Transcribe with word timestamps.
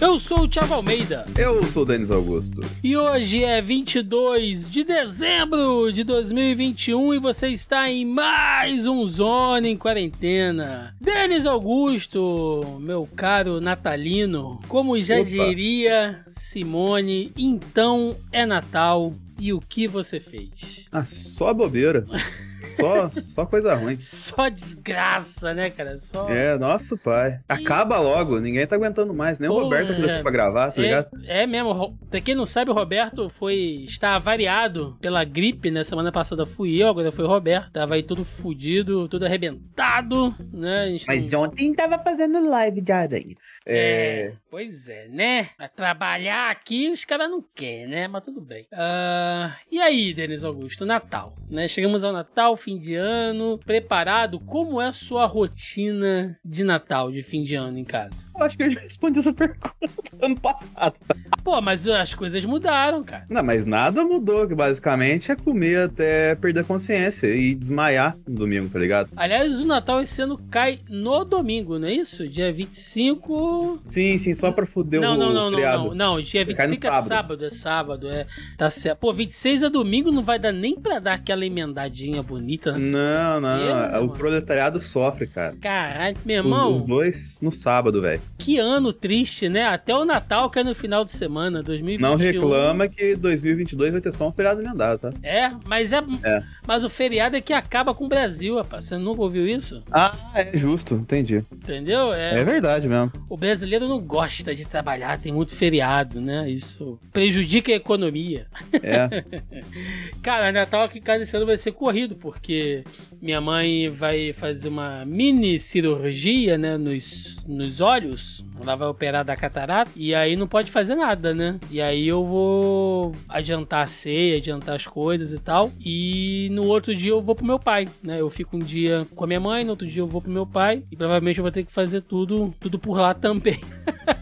Eu 0.00 0.18
sou 0.18 0.44
o 0.44 0.48
Thiago 0.48 0.72
Almeida. 0.72 1.26
Eu 1.36 1.62
sou 1.64 1.82
o 1.82 1.86
Denis 1.86 2.10
Augusto. 2.10 2.62
E 2.82 2.96
hoje 2.96 3.44
é 3.44 3.60
22 3.60 4.66
de 4.66 4.82
dezembro 4.82 5.92
de 5.92 6.02
2021 6.04 7.12
e 7.14 7.18
você 7.18 7.48
está 7.48 7.90
em 7.90 8.06
mais 8.06 8.86
um 8.86 9.06
Zona 9.06 9.68
em 9.68 9.76
Quarentena. 9.76 10.96
Denis 10.98 11.44
Augusto, 11.44 12.78
meu 12.80 13.06
caro 13.14 13.60
natalino, 13.60 14.58
como 14.68 14.98
já 15.02 15.16
Opa. 15.16 15.24
diria 15.24 16.24
Simone, 16.28 17.30
então 17.36 18.16
é 18.32 18.46
Natal 18.46 19.12
e 19.38 19.52
o 19.52 19.60
que 19.60 19.86
você 19.86 20.18
fez? 20.18 20.86
Ah, 20.90 21.04
só 21.04 21.52
bobeira. 21.52 22.06
Só, 22.80 23.10
só 23.12 23.46
coisa 23.46 23.74
ruim. 23.74 23.98
Só 24.00 24.48
desgraça, 24.48 25.54
né, 25.54 25.70
cara? 25.70 25.96
Só. 25.98 26.28
É, 26.28 26.58
nosso 26.58 26.96
pai. 26.98 27.38
Acaba 27.48 27.98
logo, 27.98 28.38
ninguém 28.40 28.66
tá 28.66 28.76
aguentando 28.76 29.12
mais. 29.14 29.38
Nem 29.38 29.48
o 29.48 29.52
Porra, 29.52 29.64
Roberto 29.64 29.92
apareceu 29.92 30.22
pra 30.22 30.30
gravar, 30.30 30.70
tá 30.72 30.80
ligado? 30.82 31.08
É, 31.24 31.42
é 31.42 31.46
mesmo. 31.46 31.98
Pra 32.10 32.20
quem 32.20 32.34
não 32.34 32.46
sabe, 32.46 32.70
o 32.70 32.74
Roberto 32.74 33.28
foi. 33.28 33.84
está 33.84 34.18
variado 34.18 34.96
pela 35.00 35.24
gripe, 35.24 35.70
né? 35.70 35.84
Semana 35.84 36.10
passada 36.12 36.44
fui 36.46 36.82
eu, 36.82 36.88
agora 36.88 37.12
foi 37.12 37.24
o 37.24 37.28
Roberto. 37.28 37.70
Tava 37.72 37.94
aí 37.94 38.02
todo 38.02 38.24
fudido, 38.24 39.08
todo 39.08 39.24
arrebentado, 39.24 40.34
né? 40.52 40.96
Mas 41.06 41.30
não- 41.30 41.42
ontem 41.42 41.72
tava 41.74 41.98
fazendo 41.98 42.48
live 42.48 42.80
de 42.80 42.92
aranha. 42.92 43.34
É, 43.66 44.32
pois 44.50 44.88
é, 44.88 45.08
né? 45.08 45.50
Pra 45.56 45.68
trabalhar 45.68 46.50
aqui, 46.50 46.90
os 46.90 47.04
caras 47.04 47.30
não 47.30 47.42
querem, 47.54 47.86
né? 47.86 48.08
Mas 48.08 48.24
tudo 48.24 48.40
bem. 48.40 48.64
Ah, 48.72 49.54
e 49.70 49.80
aí, 49.80 50.12
Denis 50.12 50.44
Augusto, 50.44 50.84
Natal, 50.86 51.34
né? 51.48 51.68
Chegamos 51.68 52.02
ao 52.04 52.12
Natal, 52.12 52.56
fim 52.56 52.69
de 52.78 52.94
ano, 52.94 53.58
preparado. 53.64 54.38
Como 54.40 54.80
é 54.80 54.86
a 54.88 54.92
sua 54.92 55.26
rotina 55.26 56.38
de 56.44 56.64
Natal, 56.64 57.10
de 57.10 57.22
fim 57.22 57.42
de 57.44 57.54
ano 57.54 57.78
em 57.78 57.84
casa? 57.84 58.28
Eu 58.36 58.44
acho 58.44 58.56
que 58.56 58.62
eu 58.64 58.70
já 58.70 58.80
respondi 58.80 59.18
essa 59.18 59.32
pergunta 59.32 59.72
ano 60.20 60.38
passado. 60.38 60.98
Pô, 61.44 61.60
mas 61.60 61.86
as 61.88 62.14
coisas 62.14 62.44
mudaram, 62.44 63.02
cara. 63.02 63.24
Não, 63.28 63.42
mas 63.42 63.64
nada 63.64 64.04
mudou, 64.04 64.46
que 64.46 64.54
basicamente 64.54 65.32
é 65.32 65.36
comer 65.36 65.86
até 65.86 66.34
perder 66.34 66.60
a 66.60 66.64
consciência 66.64 67.26
e 67.28 67.54
desmaiar 67.54 68.16
no 68.26 68.36
domingo, 68.36 68.68
tá 68.68 68.78
ligado? 68.78 69.10
Aliás, 69.16 69.58
o 69.60 69.64
Natal 69.64 70.00
esse 70.00 70.20
ano 70.22 70.38
cai 70.50 70.80
no 70.88 71.24
domingo, 71.24 71.78
não 71.78 71.88
é 71.88 71.94
isso? 71.94 72.28
Dia 72.28 72.52
25. 72.52 73.82
Sim, 73.86 74.18
sim, 74.18 74.34
só 74.34 74.52
pra 74.52 74.66
fuder 74.66 75.00
não, 75.00 75.14
o 75.14 75.18
não, 75.18 75.32
não, 75.32 75.50
não, 75.50 75.58
feriado. 75.58 75.84
não, 75.88 75.94
não. 75.94 76.20
Dia 76.22 76.44
Cai 76.46 76.66
no 76.66 76.70
25 76.72 76.86
é 76.86 76.90
sábado. 76.90 77.08
sábado, 77.08 77.44
é 77.44 77.50
sábado, 77.50 78.08
é. 78.08 78.26
Tá 78.56 78.68
certo. 78.70 78.98
Pô, 78.98 79.12
26 79.12 79.62
é 79.62 79.70
domingo, 79.70 80.10
não 80.12 80.22
vai 80.22 80.38
dar 80.38 80.52
nem 80.52 80.78
pra 80.78 80.98
dar 80.98 81.14
aquela 81.14 81.44
emendadinha 81.44 82.22
bonita 82.22 82.49
nessa. 82.72 82.90
Não, 82.90 83.40
não, 83.40 83.58
Feira, 83.58 83.74
o 83.74 83.92
mano. 84.06 84.10
proletariado 84.10 84.80
sofre, 84.80 85.26
cara. 85.26 85.54
Caralho, 85.60 86.16
meu 86.24 86.40
Os, 86.40 86.44
irmão, 86.46 86.72
os 86.72 86.82
dois 86.82 87.40
no 87.42 87.52
sábado, 87.52 88.00
velho. 88.00 88.20
que 88.38 88.58
ano 88.58 88.92
triste, 88.92 89.48
né? 89.48 89.66
Até 89.66 89.94
o 89.94 90.04
Natal 90.04 90.48
cai 90.50 90.64
no 90.64 90.74
final 90.74 91.04
de 91.04 91.10
semana, 91.12 91.62
2021. 91.62 92.08
Não 92.08 92.16
reclama 92.16 92.88
que 92.88 93.14
2022 93.16 93.92
vai 93.92 94.00
ter 94.00 94.12
só 94.12 94.28
um 94.28 94.32
feriado 94.32 94.60
emendado, 94.60 94.98
tá? 95.00 95.12
É, 95.22 95.50
mas 95.64 95.92
é, 95.92 95.98
É. 96.24 96.42
Mas 96.66 96.84
o 96.84 96.88
feriado 96.90 97.36
é 97.36 97.40
que 97.40 97.52
acaba 97.52 97.94
com 97.94 98.04
o 98.06 98.08
Brasil, 98.08 98.56
rapaz. 98.56 98.84
Você 98.84 98.96
nunca 98.96 99.22
ouviu 99.22 99.46
isso? 99.46 99.82
Ah, 99.90 100.16
é 100.34 100.56
justo, 100.56 100.94
entendi. 100.94 101.44
Entendeu? 101.52 102.12
É, 102.12 102.42
verdade 102.44 102.88
mesmo. 102.88 103.12
O 103.28 103.36
brasileiro 103.36 103.88
não 103.88 104.00
gosta 104.00 104.54
de 104.54 104.66
trabalhar, 104.66 105.18
tem 105.18 105.32
muito 105.32 105.54
feriado, 105.54 106.20
né? 106.20 106.48
Isso 106.50 106.98
prejudica 107.12 107.72
a 107.72 107.76
economia. 107.76 108.46
É. 108.82 109.24
Cara, 110.22 110.52
Natal 110.52 110.82
aqui 110.82 110.98
em 110.98 111.02
casa 111.02 111.22
esse 111.22 111.36
ano 111.36 111.46
vai 111.46 111.56
ser 111.56 111.72
corrido, 111.72 112.16
porque 112.16 112.39
porque 112.40 112.84
minha 113.20 113.40
mãe 113.40 113.88
vai 113.90 114.32
fazer 114.32 114.68
uma 114.68 115.04
mini 115.04 115.58
cirurgia, 115.58 116.56
né, 116.56 116.76
nos, 116.76 117.44
nos 117.46 117.80
olhos. 117.80 118.44
Ela 118.60 118.76
vai 118.76 118.88
operar 118.88 119.24
da 119.24 119.34
catarata 119.34 119.90
e 119.96 120.14
aí 120.14 120.36
não 120.36 120.46
pode 120.46 120.70
fazer 120.70 120.94
nada, 120.94 121.32
né? 121.34 121.58
E 121.70 121.80
aí 121.80 122.06
eu 122.06 122.24
vou 122.24 123.12
adiantar 123.26 123.84
a 123.84 123.86
ceia, 123.86 124.36
adiantar 124.36 124.76
as 124.76 124.86
coisas 124.86 125.32
e 125.32 125.38
tal. 125.38 125.72
E 125.80 126.48
no 126.52 126.64
outro 126.64 126.94
dia 126.94 127.10
eu 127.10 127.22
vou 127.22 127.34
pro 127.34 127.44
meu 127.44 127.58
pai, 127.58 127.88
né? 128.02 128.20
Eu 128.20 128.28
fico 128.28 128.56
um 128.56 128.60
dia 128.60 129.06
com 129.14 129.24
a 129.24 129.26
minha 129.26 129.40
mãe, 129.40 129.64
no 129.64 129.70
outro 129.70 129.86
dia 129.86 130.02
eu 130.02 130.06
vou 130.06 130.20
pro 130.20 130.30
meu 130.30 130.46
pai 130.46 130.82
e 130.92 130.96
provavelmente 130.96 131.38
eu 131.38 131.42
vou 131.42 131.50
ter 131.50 131.64
que 131.64 131.72
fazer 131.72 132.02
tudo, 132.02 132.54
tudo 132.60 132.78
por 132.78 132.98
lá 132.98 133.14
também. 133.14 133.58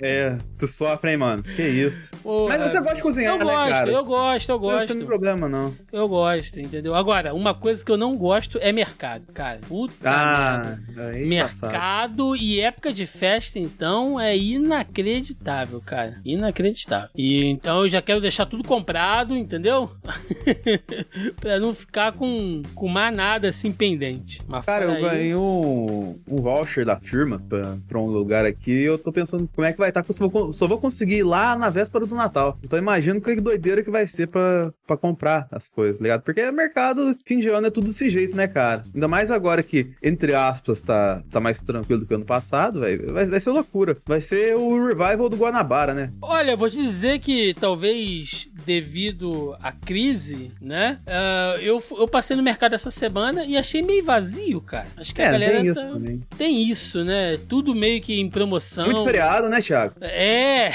É, 0.00 0.38
tu 0.58 0.66
sofre, 0.66 1.12
hein, 1.12 1.16
mano? 1.16 1.42
Que 1.42 1.62
isso. 1.62 2.14
Pô, 2.22 2.48
Mas 2.48 2.62
você 2.62 2.78
gosta 2.80 2.94
de 2.96 3.02
cozinhar, 3.02 3.34
eu 3.34 3.38
né, 3.38 3.44
gosto, 3.44 3.70
cara? 3.70 3.90
eu 3.90 4.04
gosto, 4.04 4.50
eu 4.50 4.60
Não 4.60 4.78
tem 4.78 4.86
gosto. 4.88 5.06
problema, 5.06 5.48
não. 5.48 5.74
Eu 5.90 6.08
gosto, 6.08 6.60
entendeu? 6.60 6.94
Agora, 6.94 7.34
uma 7.34 7.54
coisa 7.54 7.84
que 7.84 7.90
eu 7.90 7.96
não 7.96 8.11
gosto 8.16 8.58
é 8.60 8.72
mercado, 8.72 9.24
cara. 9.32 9.60
Puta 9.68 9.94
Ah, 10.10 10.78
merda. 10.96 11.44
passado. 11.46 11.70
Mercado 11.72 12.36
e 12.36 12.60
época 12.60 12.92
de 12.92 13.06
festa, 13.06 13.58
então, 13.58 14.18
é 14.20 14.36
inacreditável, 14.36 15.80
cara. 15.84 16.16
Inacreditável. 16.24 17.08
E 17.16 17.44
então 17.46 17.82
eu 17.82 17.88
já 17.88 18.00
quero 18.02 18.20
deixar 18.20 18.46
tudo 18.46 18.64
comprado, 18.64 19.36
entendeu? 19.36 19.90
pra 21.40 21.58
não 21.58 21.74
ficar 21.74 22.12
com, 22.12 22.62
com 22.74 22.88
mais 22.88 23.14
nada 23.14 23.48
assim 23.48 23.72
pendente. 23.72 24.40
Mas 24.46 24.64
Cara, 24.64 24.84
eu 24.84 25.00
ganhei 25.02 25.28
isso- 25.28 25.38
um, 25.40 26.18
um 26.28 26.40
voucher 26.40 26.84
da 26.84 26.96
firma 26.98 27.40
pra, 27.48 27.76
pra 27.88 27.98
um 27.98 28.06
lugar 28.06 28.44
aqui 28.44 28.70
e 28.70 28.84
eu 28.84 28.98
tô 28.98 29.12
pensando 29.12 29.48
como 29.54 29.66
é 29.66 29.72
que 29.72 29.78
vai 29.78 29.88
estar, 29.88 30.02
porque 30.02 30.12
eu 30.12 30.16
só 30.16 30.28
vou, 30.28 30.52
só 30.52 30.66
vou 30.66 30.78
conseguir 30.78 31.16
ir 31.18 31.22
lá 31.24 31.56
na 31.56 31.68
véspera 31.70 32.06
do 32.06 32.14
Natal. 32.14 32.58
Então 32.62 32.78
imagino 32.78 33.20
que 33.20 33.34
doideira 33.40 33.82
que 33.82 33.90
vai 33.90 34.06
ser 34.06 34.28
pra, 34.28 34.72
pra 34.86 34.96
comprar 34.96 35.46
as 35.50 35.68
coisas, 35.68 36.00
ligado? 36.00 36.22
Porque 36.22 36.50
mercado, 36.50 37.16
fim 37.24 37.38
de 37.38 37.48
ano 37.48 37.66
é 37.66 37.70
tudo 37.70 37.92
desse 38.02 38.08
jeito, 38.10 38.36
né, 38.36 38.46
cara? 38.48 38.82
Ainda 38.94 39.06
mais 39.08 39.30
agora 39.30 39.62
que, 39.62 39.90
entre 40.02 40.34
aspas, 40.34 40.80
tá, 40.80 41.22
tá 41.30 41.40
mais 41.40 41.62
tranquilo 41.62 42.00
do 42.00 42.06
que 42.06 42.14
ano 42.14 42.24
passado, 42.24 42.80
velho. 42.80 43.12
Vai, 43.12 43.26
vai 43.26 43.40
ser 43.40 43.50
loucura. 43.50 43.96
Vai 44.06 44.20
ser 44.20 44.56
o 44.56 44.86
revival 44.88 45.28
do 45.28 45.36
Guanabara, 45.36 45.94
né? 45.94 46.12
Olha, 46.20 46.52
eu 46.52 46.56
vou 46.56 46.68
te 46.68 46.76
dizer 46.78 47.18
que 47.20 47.54
talvez 47.58 48.50
devido 48.64 49.54
à 49.60 49.72
crise, 49.72 50.50
né? 50.60 50.98
ah, 51.06 51.56
eu, 51.60 51.82
eu 51.98 52.08
passei 52.08 52.36
no 52.36 52.42
mercado 52.42 52.74
essa 52.74 52.90
semana 52.90 53.44
e 53.44 53.56
achei 53.56 53.82
meio 53.82 54.04
vazio, 54.04 54.60
cara. 54.60 54.86
Acho 54.96 55.14
que 55.14 55.22
a 55.22 55.26
É, 55.26 55.32
galera 55.32 55.52
tem 55.58 55.66
isso 55.66 55.80
tá- 55.80 55.86
também. 55.88 56.22
tem 56.36 56.68
isso, 56.68 57.04
né? 57.04 57.38
Tudo 57.48 57.74
meio 57.74 58.00
que 58.00 58.18
em 58.20 58.28
promoção. 58.28 58.84
Muito 58.86 59.04
feriado, 59.04 59.48
né, 59.48 59.60
Thiago? 59.60 59.94
É. 60.00 60.72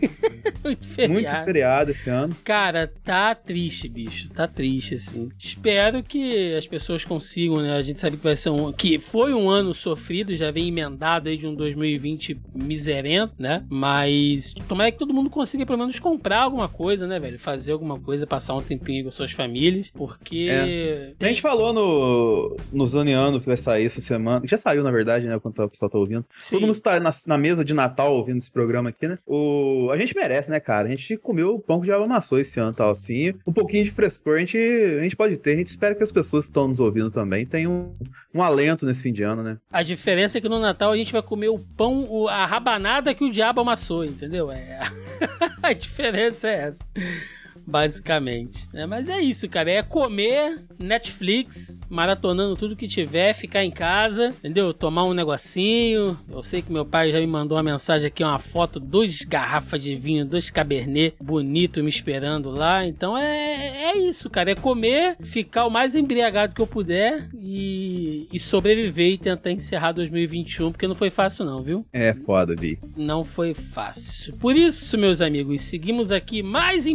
Muito 0.66 0.86
feriado. 0.86 1.12
Muito 1.12 1.44
feriado 1.44 1.90
esse 1.90 2.10
ano. 2.10 2.36
Cara, 2.44 2.92
tá 3.04 3.34
triste, 3.34 3.88
bicho. 3.88 4.28
Tá 4.30 4.46
triste, 4.46 4.94
assim. 4.94 5.28
Espero 5.38 6.02
que 6.02 6.54
as 6.54 6.66
pessoas 6.66 7.04
consigam, 7.04 7.60
né? 7.62 7.76
A 7.76 7.82
gente 7.82 8.00
sabe 8.00 8.16
que 8.16 8.24
vai 8.24 8.36
ser 8.36 8.50
um. 8.50 8.72
Que 8.72 8.98
foi 8.98 9.32
um 9.32 9.48
ano 9.48 9.72
sofrido, 9.74 10.34
já 10.36 10.50
vem 10.50 10.68
emendado 10.68 11.28
aí 11.28 11.36
de 11.36 11.46
um 11.46 11.54
2020 11.54 12.38
miserento, 12.54 13.34
né? 13.38 13.64
Mas 13.68 14.54
tomara 14.68 14.90
que 14.92 14.98
todo 14.98 15.14
mundo 15.14 15.30
consiga 15.30 15.64
pelo 15.64 15.78
menos 15.78 15.98
comprar 15.98 16.40
alguma 16.42 16.68
coisa, 16.68 17.06
né, 17.06 17.18
velho? 17.18 17.38
Fazer 17.38 17.72
alguma 17.72 17.98
coisa, 17.98 18.26
passar 18.26 18.54
um 18.54 18.62
tempinho 18.62 19.04
com 19.04 19.10
suas 19.10 19.32
famílias. 19.32 19.90
Porque. 19.94 20.48
A 20.50 21.14
tem- 21.18 21.28
gente 21.30 21.42
falou 21.42 21.72
no, 21.72 22.56
no 22.72 22.86
Zoneando 22.86 23.40
que 23.40 23.46
vai 23.46 23.56
sair 23.56 23.86
essa 23.86 24.00
semana. 24.00 24.42
Já 24.46 24.56
saiu, 24.56 24.82
na 24.82 24.90
verdade, 24.90 25.26
né? 25.26 25.38
Quando 25.38 25.58
o 25.58 25.68
pessoal 25.68 25.90
tá 25.90 25.98
ouvindo. 25.98 26.24
Sim. 26.38 26.56
Todo 26.56 26.62
mundo 26.62 26.74
está 26.74 27.00
na, 27.00 27.10
na 27.26 27.38
mesa 27.38 27.64
de 27.64 27.74
Natal 27.74 28.14
ouvindo 28.14 28.38
esse 28.38 28.50
programa 28.50 28.90
aqui, 28.90 29.06
né? 29.06 29.18
O, 29.26 29.90
a 29.92 29.96
gente 29.98 30.14
merece, 30.14 30.50
né, 30.50 30.55
cara? 30.60 30.86
A 30.86 30.90
gente 30.90 31.16
comeu 31.16 31.54
o 31.54 31.60
pão 31.60 31.80
que 31.80 31.86
já 31.86 31.96
amassou 31.96 32.38
esse 32.38 32.58
ano 32.60 32.72
tal, 32.72 32.90
assim. 32.90 33.34
Um 33.46 33.52
pouquinho 33.52 33.84
de 33.84 33.90
frescor 33.90 34.36
a 34.36 34.38
gente, 34.40 34.58
a 34.58 35.02
gente 35.02 35.16
pode 35.16 35.36
ter. 35.36 35.52
A 35.52 35.56
gente 35.56 35.68
espera 35.68 35.94
que 35.94 36.02
as 36.02 36.12
pessoas 36.12 36.46
que 36.46 36.50
estão 36.50 36.68
nos 36.68 36.80
ouvindo 36.80 37.10
também 37.10 37.44
tenham 37.46 37.72
um, 37.72 38.38
um 38.38 38.42
alento 38.42 38.86
nesse 38.86 39.02
fim 39.02 39.12
de 39.12 39.22
ano, 39.22 39.42
né? 39.42 39.58
A 39.70 39.82
diferença 39.82 40.38
é 40.38 40.40
que 40.40 40.48
no 40.48 40.58
Natal 40.58 40.92
a 40.92 40.96
gente 40.96 41.12
vai 41.12 41.22
comer 41.22 41.48
o 41.48 41.58
pão, 41.58 42.28
a 42.28 42.46
rabanada 42.46 43.14
que 43.14 43.24
o 43.24 43.30
diabo 43.30 43.60
amassou, 43.60 44.04
entendeu? 44.04 44.50
É. 44.50 44.80
a 45.62 45.72
diferença 45.72 46.48
é 46.48 46.66
essa. 46.66 46.90
Basicamente. 47.66 48.68
né? 48.72 48.86
mas 48.86 49.08
é 49.08 49.20
isso, 49.20 49.48
cara. 49.48 49.70
É 49.70 49.82
comer, 49.82 50.60
Netflix, 50.78 51.80
maratonando 51.88 52.56
tudo 52.56 52.76
que 52.76 52.88
tiver, 52.88 53.34
ficar 53.34 53.64
em 53.64 53.70
casa, 53.70 54.28
entendeu? 54.28 54.72
Tomar 54.72 55.04
um 55.04 55.14
negocinho. 55.14 56.18
Eu 56.30 56.42
sei 56.42 56.62
que 56.62 56.72
meu 56.72 56.84
pai 56.84 57.10
já 57.10 57.18
me 57.18 57.26
mandou 57.26 57.56
uma 57.56 57.62
mensagem 57.62 58.06
aqui, 58.06 58.22
uma 58.22 58.38
foto, 58.38 58.78
duas 58.78 59.22
garrafas 59.22 59.82
de 59.82 59.94
vinho, 59.94 60.24
dois 60.24 60.50
cabernet 60.50 61.14
bonito 61.20 61.82
me 61.82 61.88
esperando 61.88 62.50
lá. 62.50 62.86
Então 62.86 63.16
é, 63.16 63.92
é 63.92 63.98
isso, 63.98 64.30
cara. 64.30 64.50
É 64.50 64.54
comer, 64.54 65.16
ficar 65.20 65.66
o 65.66 65.70
mais 65.70 65.94
embriagado 65.94 66.54
que 66.54 66.60
eu 66.60 66.66
puder 66.66 67.28
e, 67.34 68.28
e 68.32 68.38
sobreviver 68.38 69.12
e 69.12 69.18
tentar 69.18 69.50
encerrar 69.50 69.92
2021, 69.92 70.72
porque 70.72 70.86
não 70.86 70.94
foi 70.94 71.10
fácil 71.10 71.44
não, 71.44 71.62
viu? 71.62 71.86
É 71.92 72.14
foda, 72.14 72.54
Vi. 72.56 72.78
Não 72.96 73.24
foi 73.24 73.54
fácil. 73.54 74.36
Por 74.36 74.56
isso, 74.56 74.96
meus 74.96 75.20
amigos, 75.20 75.62
seguimos 75.62 76.12
aqui 76.12 76.42
mais 76.42 76.86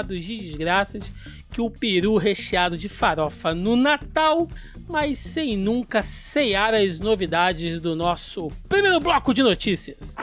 empaturrados 0.00 0.24
de 0.24 0.38
desgraças 0.38 1.12
que 1.52 1.60
o 1.60 1.70
peru 1.70 2.16
recheado 2.16 2.76
de 2.76 2.88
farofa 2.88 3.54
no 3.54 3.76
Natal, 3.76 4.48
mas 4.88 5.18
sem 5.18 5.56
nunca 5.56 6.02
ceiar 6.02 6.74
as 6.74 7.00
novidades 7.00 7.80
do 7.80 7.94
nosso 7.94 8.50
primeiro 8.68 9.00
bloco 9.00 9.32
de 9.32 9.42
notícias. 9.42 10.16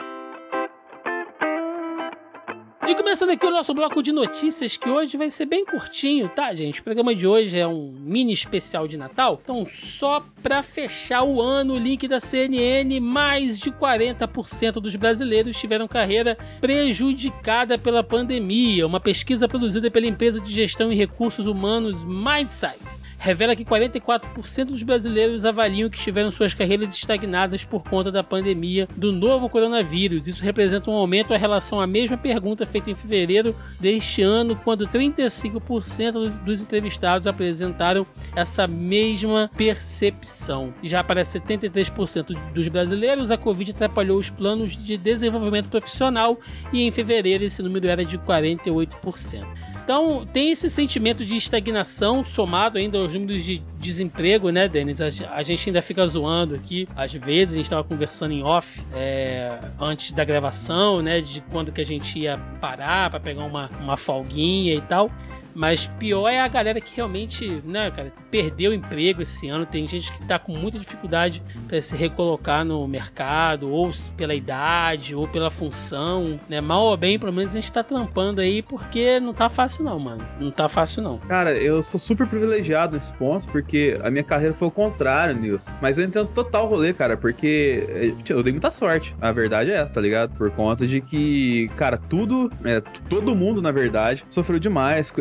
E 2.88 2.94
começando 2.94 3.28
aqui 3.28 3.44
o 3.44 3.50
nosso 3.50 3.74
bloco 3.74 4.02
de 4.02 4.12
notícias, 4.12 4.78
que 4.78 4.88
hoje 4.88 5.18
vai 5.18 5.28
ser 5.28 5.44
bem 5.44 5.62
curtinho, 5.62 6.26
tá, 6.26 6.54
gente? 6.54 6.80
O 6.80 6.82
programa 6.82 7.14
de 7.14 7.26
hoje 7.26 7.58
é 7.58 7.66
um 7.66 7.92
mini 7.92 8.32
especial 8.32 8.88
de 8.88 8.96
Natal. 8.96 9.38
Então, 9.44 9.66
só 9.66 10.24
para 10.42 10.62
fechar 10.62 11.22
o 11.22 11.42
ano, 11.42 11.74
o 11.74 11.78
link 11.78 12.08
da 12.08 12.18
CNN, 12.18 12.98
mais 12.98 13.58
de 13.58 13.70
40% 13.70 14.80
dos 14.80 14.96
brasileiros 14.96 15.58
tiveram 15.58 15.86
carreira 15.86 16.38
prejudicada 16.62 17.76
pela 17.76 18.02
pandemia. 18.02 18.86
Uma 18.86 19.00
pesquisa 19.00 19.46
produzida 19.46 19.90
pela 19.90 20.06
empresa 20.06 20.40
de 20.40 20.50
gestão 20.50 20.90
e 20.90 20.96
recursos 20.96 21.46
humanos 21.46 22.02
Mindsight 22.04 22.80
revela 23.18 23.56
que 23.56 23.64
44% 23.64 24.66
dos 24.66 24.82
brasileiros 24.82 25.44
avaliam 25.44 25.90
que 25.90 25.98
tiveram 25.98 26.30
suas 26.30 26.54
carreiras 26.54 26.94
estagnadas 26.94 27.64
por 27.64 27.82
conta 27.82 28.12
da 28.12 28.22
pandemia 28.22 28.88
do 28.96 29.12
novo 29.12 29.48
coronavírus. 29.48 30.28
Isso 30.28 30.42
representa 30.42 30.90
um 30.90 30.94
aumento 30.94 31.34
em 31.34 31.38
relação 31.38 31.80
à 31.80 31.86
mesma 31.86 32.16
pergunta 32.16 32.64
feita 32.64 32.90
em 32.90 32.94
fevereiro 32.94 33.54
deste 33.80 34.22
ano, 34.22 34.56
quando 34.64 34.86
35% 34.86 36.38
dos 36.38 36.62
entrevistados 36.62 37.26
apresentaram 37.26 38.06
essa 38.36 38.66
mesma 38.66 39.50
percepção. 39.56 40.72
Já 40.82 41.02
para 41.02 41.22
73% 41.22 42.38
dos 42.52 42.68
brasileiros, 42.68 43.30
a 43.30 43.36
Covid 43.36 43.72
atrapalhou 43.72 44.18
os 44.18 44.30
planos 44.30 44.76
de 44.76 44.96
desenvolvimento 44.96 45.68
profissional 45.68 46.38
e 46.72 46.82
em 46.82 46.90
fevereiro 46.90 47.44
esse 47.44 47.62
número 47.62 47.88
era 47.88 48.04
de 48.04 48.16
48%. 48.18 49.77
Então, 49.88 50.26
tem 50.30 50.50
esse 50.50 50.68
sentimento 50.68 51.24
de 51.24 51.34
estagnação 51.34 52.22
somado 52.22 52.76
ainda 52.76 52.98
aos 52.98 53.14
números 53.14 53.42
de 53.42 53.62
desemprego, 53.78 54.50
né, 54.50 54.68
Denis? 54.68 55.00
A, 55.00 55.42
gente 55.42 55.70
ainda 55.70 55.80
fica 55.80 56.06
zoando 56.06 56.54
aqui. 56.54 56.86
Às 56.94 57.14
vezes, 57.14 57.54
a 57.54 57.56
gente 57.56 57.64
estava 57.64 57.82
conversando 57.82 58.32
em 58.32 58.42
off 58.42 58.84
é, 58.92 59.58
antes 59.80 60.12
da 60.12 60.24
gravação, 60.24 61.00
né, 61.00 61.22
de 61.22 61.40
quando 61.40 61.72
que 61.72 61.80
a 61.80 61.86
gente 61.86 62.18
ia 62.18 62.36
parar 62.60 63.08
para 63.08 63.18
pegar 63.18 63.44
uma, 63.44 63.70
uma 63.80 63.96
folguinha 63.96 64.74
e 64.74 64.82
tal. 64.82 65.10
Mas 65.58 65.88
pior 65.98 66.28
é 66.28 66.38
a 66.38 66.46
galera 66.46 66.80
que 66.80 66.94
realmente, 66.94 67.60
né, 67.64 67.90
cara, 67.90 68.12
perdeu 68.30 68.70
o 68.70 68.74
emprego 68.74 69.22
esse 69.22 69.48
ano. 69.48 69.66
Tem 69.66 69.88
gente 69.88 70.12
que 70.12 70.24
tá 70.24 70.38
com 70.38 70.56
muita 70.56 70.78
dificuldade 70.78 71.42
para 71.66 71.82
se 71.82 71.96
recolocar 71.96 72.64
no 72.64 72.86
mercado, 72.86 73.68
ou 73.68 73.90
pela 74.16 74.36
idade, 74.36 75.16
ou 75.16 75.26
pela 75.26 75.50
função, 75.50 76.38
né? 76.48 76.60
Mal 76.60 76.84
ou 76.84 76.96
bem, 76.96 77.18
pelo 77.18 77.32
menos 77.32 77.50
a 77.50 77.54
gente 77.60 77.72
tá 77.72 77.82
trampando 77.82 78.40
aí, 78.40 78.62
porque 78.62 79.18
não 79.18 79.34
tá 79.34 79.48
fácil 79.48 79.84
não, 79.84 79.98
mano. 79.98 80.24
Não 80.38 80.52
tá 80.52 80.68
fácil 80.68 81.02
não. 81.02 81.18
Cara, 81.18 81.52
eu 81.56 81.82
sou 81.82 81.98
super 81.98 82.28
privilegiado 82.28 82.94
nesse 82.94 83.12
ponto, 83.14 83.48
porque 83.48 83.98
a 84.04 84.12
minha 84.12 84.22
carreira 84.22 84.54
foi 84.54 84.68
o 84.68 84.70
contrário, 84.70 85.34
Nilson. 85.34 85.76
Mas 85.82 85.98
eu 85.98 86.04
entendo 86.04 86.28
total 86.28 86.68
rolê, 86.68 86.92
cara, 86.92 87.16
porque 87.16 87.84
eh, 87.88 88.14
eu 88.28 88.44
dei 88.44 88.52
muita 88.52 88.70
sorte. 88.70 89.16
A 89.20 89.32
verdade 89.32 89.72
é 89.72 89.74
essa, 89.74 89.92
tá 89.92 90.00
ligado? 90.00 90.36
Por 90.36 90.52
conta 90.52 90.86
de 90.86 91.00
que, 91.00 91.68
cara, 91.74 91.96
tudo, 91.96 92.48
é, 92.64 92.80
todo 93.08 93.34
mundo, 93.34 93.60
na 93.60 93.72
verdade, 93.72 94.24
sofreu 94.30 94.60
demais 94.60 95.10
com 95.10 95.20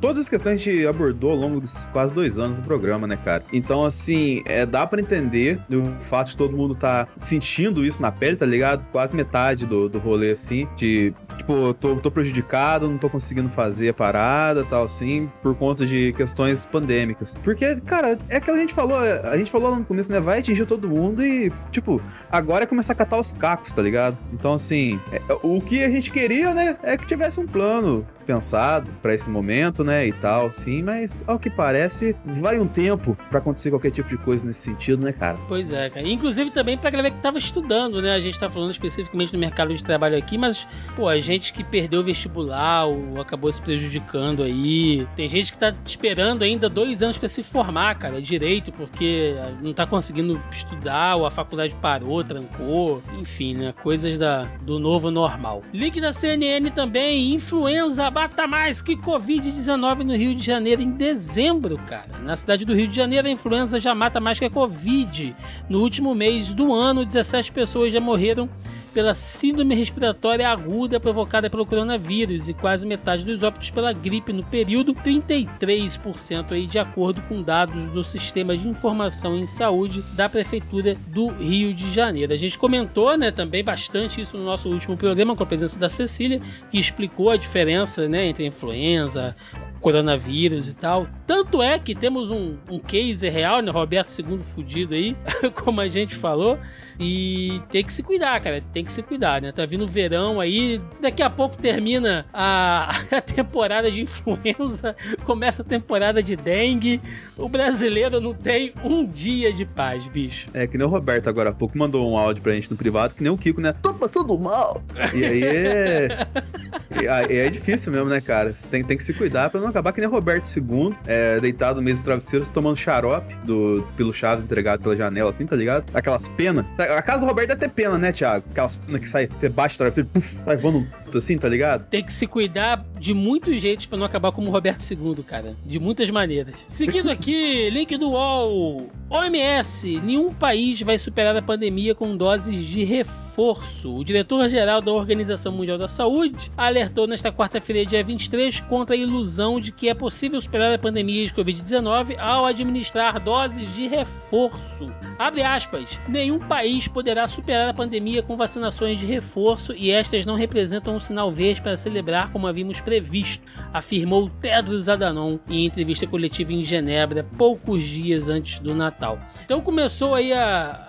todas 0.00 0.20
as 0.20 0.28
questões 0.28 0.60
a 0.60 0.64
gente 0.64 0.86
abordou 0.86 1.32
ao 1.32 1.36
longo 1.36 1.60
desses 1.60 1.86
quase 1.92 2.12
dois 2.12 2.38
anos 2.38 2.56
do 2.56 2.62
programa, 2.62 3.06
né, 3.06 3.16
cara? 3.16 3.44
Então, 3.52 3.84
assim, 3.84 4.42
é, 4.44 4.64
dá 4.64 4.86
para 4.86 5.00
entender 5.00 5.60
o 5.70 6.00
fato 6.00 6.28
de 6.28 6.36
todo 6.36 6.56
mundo 6.56 6.74
tá 6.74 7.06
sentindo 7.16 7.84
isso 7.84 8.00
na 8.00 8.12
pele, 8.12 8.36
tá 8.36 8.46
ligado? 8.46 8.84
Quase 8.92 9.14
metade 9.16 9.66
do, 9.66 9.88
do 9.88 9.98
rolê, 9.98 10.32
assim, 10.32 10.68
de, 10.76 11.14
tipo, 11.36 11.74
tô, 11.74 11.96
tô 11.96 12.10
prejudicado, 12.10 12.88
não 12.88 12.98
tô 12.98 13.08
conseguindo 13.08 13.48
fazer 13.48 13.90
a 13.90 13.94
parada, 13.94 14.64
tal, 14.64 14.84
assim, 14.84 15.30
por 15.42 15.54
conta 15.54 15.86
de 15.86 16.12
questões 16.12 16.64
pandêmicas. 16.66 17.34
Porque, 17.42 17.76
cara, 17.80 18.18
é 18.28 18.40
que 18.40 18.50
a 18.50 18.56
gente 18.56 18.74
falou, 18.74 18.98
a 18.98 19.36
gente 19.36 19.50
falou 19.50 19.76
no 19.76 19.84
começo, 19.84 20.10
né, 20.10 20.20
vai 20.20 20.38
atingir 20.40 20.66
todo 20.66 20.88
mundo 20.88 21.24
e, 21.24 21.52
tipo, 21.70 22.00
agora 22.30 22.64
é 22.64 22.66
começar 22.66 22.92
a 22.92 22.96
catar 22.96 23.18
os 23.18 23.32
cacos, 23.32 23.72
tá 23.72 23.82
ligado? 23.82 24.16
Então, 24.32 24.54
assim, 24.54 25.00
é, 25.12 25.20
o 25.42 25.60
que 25.60 25.82
a 25.82 25.90
gente 25.90 26.10
queria, 26.10 26.54
né, 26.54 26.76
é 26.82 26.96
que 26.96 27.06
tivesse 27.06 27.40
um 27.40 27.46
plano 27.46 28.06
pensado 28.26 28.90
para 29.00 29.14
esse 29.16 29.28
momento, 29.28 29.82
né, 29.82 30.06
e 30.06 30.12
tal, 30.12 30.50
sim, 30.50 30.82
mas 30.82 31.22
ao 31.26 31.38
que 31.38 31.50
parece, 31.50 32.16
vai 32.24 32.58
um 32.58 32.66
tempo 32.66 33.16
para 33.28 33.38
acontecer 33.38 33.70
qualquer 33.70 33.90
tipo 33.90 34.08
de 34.08 34.16
coisa 34.18 34.46
nesse 34.46 34.60
sentido, 34.60 35.02
né, 35.02 35.12
cara? 35.12 35.38
Pois 35.48 35.72
é, 35.72 35.90
cara. 35.90 36.06
Inclusive 36.06 36.50
também 36.50 36.78
pra 36.78 36.90
galera 36.90 37.10
que 37.10 37.20
tava 37.20 37.38
estudando, 37.38 38.00
né? 38.00 38.14
A 38.14 38.20
gente 38.20 38.38
tá 38.38 38.48
falando 38.48 38.70
especificamente 38.70 39.32
do 39.32 39.38
mercado 39.38 39.74
de 39.74 39.82
trabalho 39.82 40.16
aqui, 40.16 40.38
mas, 40.38 40.66
pô, 40.94 41.08
a 41.08 41.20
gente 41.20 41.52
que 41.52 41.64
perdeu 41.64 42.00
o 42.00 42.04
vestibular 42.04 42.86
ou 42.86 43.20
acabou 43.20 43.50
se 43.50 43.60
prejudicando 43.60 44.42
aí. 44.42 45.06
Tem 45.16 45.28
gente 45.28 45.52
que 45.52 45.58
tá 45.58 45.74
esperando 45.84 46.42
ainda 46.42 46.68
dois 46.68 47.02
anos 47.02 47.18
para 47.18 47.28
se 47.28 47.42
formar, 47.42 47.94
cara, 47.96 48.20
direito, 48.20 48.72
porque 48.72 49.34
não 49.62 49.72
tá 49.72 49.86
conseguindo 49.86 50.40
estudar, 50.50 51.16
ou 51.16 51.26
a 51.26 51.30
faculdade 51.30 51.74
parou, 51.76 52.22
trancou, 52.22 53.02
enfim, 53.18 53.54
né? 53.54 53.74
Coisas 53.82 54.18
da, 54.18 54.44
do 54.62 54.78
novo 54.78 55.10
normal. 55.10 55.62
Link 55.72 56.00
da 56.00 56.12
CNN 56.12 56.70
também, 56.70 57.34
influenza 57.34 58.10
bata 58.10 58.46
mais 58.46 58.80
que 58.80 58.95
Covid-19 58.96 60.04
no 60.04 60.16
Rio 60.16 60.34
de 60.34 60.44
Janeiro 60.44 60.82
em 60.82 60.90
dezembro, 60.90 61.78
cara. 61.86 62.18
Na 62.22 62.36
cidade 62.36 62.64
do 62.64 62.74
Rio 62.74 62.88
de 62.88 62.96
Janeiro, 62.96 63.28
a 63.28 63.30
influenza 63.30 63.78
já 63.78 63.94
mata 63.94 64.20
mais 64.20 64.38
que 64.38 64.44
a 64.44 64.50
Covid. 64.50 65.34
No 65.68 65.80
último 65.80 66.14
mês 66.14 66.52
do 66.52 66.72
ano, 66.72 67.04
17 67.04 67.52
pessoas 67.52 67.92
já 67.92 68.00
morreram 68.00 68.48
pela 68.96 69.12
síndrome 69.12 69.74
respiratória 69.74 70.48
aguda 70.48 70.98
provocada 70.98 71.50
pelo 71.50 71.66
coronavírus 71.66 72.48
e 72.48 72.54
quase 72.54 72.86
metade 72.86 73.26
dos 73.26 73.42
óbitos 73.42 73.68
pela 73.68 73.92
gripe 73.92 74.32
no 74.32 74.42
período, 74.42 74.94
33% 74.94 76.52
aí 76.52 76.66
de 76.66 76.78
acordo 76.78 77.20
com 77.28 77.42
dados 77.42 77.90
do 77.90 78.02
Sistema 78.02 78.56
de 78.56 78.66
Informação 78.66 79.36
em 79.36 79.44
Saúde 79.44 80.02
da 80.14 80.30
Prefeitura 80.30 80.96
do 81.08 81.28
Rio 81.28 81.74
de 81.74 81.92
Janeiro. 81.92 82.32
A 82.32 82.38
gente 82.38 82.58
comentou, 82.58 83.18
né, 83.18 83.30
também 83.30 83.62
bastante 83.62 84.22
isso 84.22 84.38
no 84.38 84.44
nosso 84.44 84.70
último 84.70 84.96
programa 84.96 85.36
com 85.36 85.42
a 85.42 85.46
presença 85.46 85.78
da 85.78 85.90
Cecília, 85.90 86.40
que 86.70 86.78
explicou 86.78 87.28
a 87.28 87.36
diferença, 87.36 88.08
né, 88.08 88.24
entre 88.24 88.46
influenza, 88.46 89.36
coronavírus 89.78 90.68
e 90.68 90.74
tal. 90.74 91.06
Tanto 91.26 91.62
é 91.62 91.78
que 91.78 91.94
temos 91.94 92.30
um, 92.30 92.56
um 92.70 92.78
case 92.78 93.28
real, 93.28 93.60
né? 93.60 93.70
Roberto 93.70 94.10
II 94.18 94.38
fudido 94.38 94.94
aí, 94.94 95.14
como 95.54 95.82
a 95.82 95.88
gente 95.88 96.14
falou. 96.14 96.58
E 96.98 97.60
tem 97.70 97.84
que 97.84 97.92
se 97.92 98.02
cuidar, 98.02 98.40
cara. 98.40 98.62
Tem 98.72 98.84
que 98.84 98.92
se 98.92 99.02
cuidar, 99.02 99.40
né? 99.42 99.52
Tá 99.52 99.66
vindo 99.66 99.84
o 99.84 99.86
verão 99.86 100.40
aí. 100.40 100.80
Daqui 101.00 101.22
a 101.22 101.30
pouco 101.30 101.56
termina 101.56 102.26
a, 102.32 102.90
a 103.16 103.20
temporada 103.20 103.90
de 103.90 104.00
influenza, 104.00 104.96
começa 105.24 105.62
a 105.62 105.64
temporada 105.64 106.22
de 106.22 106.36
dengue. 106.36 107.00
O 107.36 107.48
brasileiro 107.48 108.20
não 108.20 108.34
tem 108.34 108.72
um 108.82 109.04
dia 109.04 109.52
de 109.52 109.64
paz, 109.64 110.06
bicho. 110.08 110.48
É 110.54 110.66
que 110.66 110.78
nem 110.78 110.86
o 110.86 110.90
Roberto 110.90 111.28
agora 111.28 111.50
há 111.50 111.52
pouco 111.52 111.76
mandou 111.76 112.10
um 112.10 112.16
áudio 112.16 112.42
pra 112.42 112.52
gente 112.52 112.70
no 112.70 112.76
privado, 112.76 113.14
que 113.14 113.22
nem 113.22 113.32
o 113.32 113.36
Kiko, 113.36 113.60
né? 113.60 113.74
Tô 113.82 113.92
passando 113.94 114.38
mal. 114.38 114.82
E 115.14 115.24
aí 115.24 115.44
é. 115.44 116.26
e 117.02 117.08
aí 117.08 117.38
é 117.38 117.50
difícil 117.50 117.92
mesmo, 117.92 118.08
né, 118.08 118.20
cara? 118.20 118.54
Você 118.54 118.66
tem, 118.68 118.82
tem 118.82 118.96
que 118.96 119.02
se 119.02 119.12
cuidar 119.12 119.50
pra 119.50 119.60
não 119.60 119.68
acabar 119.68 119.92
que 119.92 120.00
nem 120.00 120.08
o 120.08 120.12
Roberto 120.12 120.46
II, 120.46 120.92
é, 121.06 121.38
deitado 121.40 121.76
no 121.76 121.82
meio 121.82 121.94
dos 121.94 122.02
travesseiros, 122.02 122.50
tomando 122.50 122.76
xarope 122.76 123.34
do, 123.44 123.86
pelo 123.96 124.12
Chaves 124.12 124.44
entregado 124.44 124.82
pela 124.82 124.96
janela, 124.96 125.30
assim, 125.30 125.46
tá 125.46 125.56
ligado? 125.56 125.84
Aquelas 125.92 126.28
penas. 126.30 126.64
A 126.86 127.02
casa 127.02 127.20
do 127.20 127.26
Roberto 127.26 127.48
deve 127.48 127.60
ter 127.60 127.68
pena, 127.68 127.98
né, 127.98 128.12
Thiago? 128.12 128.44
Aquelas 128.50 128.76
penas 128.76 129.00
que 129.00 129.08
sai, 129.08 129.26
você 129.26 129.48
bate 129.48 129.74
o 129.74 129.78
travesseiro, 129.78 130.08
puf, 130.12 130.42
vai 130.42 130.56
voando 130.56 130.86
assim, 131.14 131.38
tá 131.38 131.48
ligado? 131.48 131.86
Tem 131.86 132.04
que 132.04 132.12
se 132.12 132.26
cuidar 132.26 132.84
de 132.98 133.14
muitos 133.14 133.60
jeitos 133.60 133.86
para 133.86 133.98
não 133.98 134.06
acabar 134.06 134.32
como 134.32 134.48
o 134.48 134.52
Roberto 134.52 134.82
II, 134.82 135.22
cara. 135.22 135.56
De 135.64 135.78
muitas 135.78 136.10
maneiras. 136.10 136.54
Seguindo 136.66 137.10
aqui, 137.10 137.68
link 137.70 137.96
do 137.96 138.10
UOL. 138.10 138.90
OMS, 139.08 140.00
nenhum 140.00 140.34
país 140.34 140.82
vai 140.82 140.98
superar 140.98 141.36
a 141.36 141.42
pandemia 141.42 141.94
com 141.94 142.16
doses 142.16 142.64
de 142.64 142.82
reforço. 142.82 143.94
O 143.94 144.02
diretor-geral 144.02 144.80
da 144.80 144.90
Organização 144.90 145.52
Mundial 145.52 145.78
da 145.78 145.86
Saúde 145.86 146.50
alertou 146.56 147.06
nesta 147.06 147.30
quarta-feira, 147.30 147.86
dia 147.86 148.02
23, 148.02 148.60
contra 148.62 148.96
a 148.96 148.98
ilusão 148.98 149.60
de 149.60 149.70
que 149.70 149.88
é 149.88 149.94
possível 149.94 150.40
superar 150.40 150.72
a 150.72 150.78
pandemia 150.78 151.24
de 151.24 151.32
Covid-19 151.32 152.18
ao 152.18 152.46
administrar 152.46 153.20
doses 153.20 153.72
de 153.74 153.86
reforço. 153.86 154.90
Abre 155.18 155.42
aspas, 155.42 156.00
nenhum 156.08 156.40
país 156.40 156.75
poderá 156.86 157.26
superar 157.26 157.68
a 157.68 157.74
pandemia 157.74 158.22
com 158.22 158.36
vacinações 158.36 159.00
de 159.00 159.06
reforço 159.06 159.72
e 159.74 159.90
estas 159.90 160.26
não 160.26 160.34
representam 160.34 160.96
um 160.96 161.00
sinal 161.00 161.30
verde 161.30 161.62
para 161.62 161.76
celebrar 161.76 162.30
como 162.30 162.46
havíamos 162.46 162.80
previsto, 162.80 163.44
afirmou 163.72 164.28
Tedros 164.28 164.88
Adhanom 164.88 165.38
em 165.48 165.64
entrevista 165.64 166.06
coletiva 166.06 166.52
em 166.52 166.62
Genebra 166.62 167.24
poucos 167.38 167.82
dias 167.82 168.28
antes 168.28 168.58
do 168.58 168.74
Natal. 168.74 169.18
Então 169.44 169.60
começou 169.60 170.14
aí 170.14 170.32
a, 170.32 170.86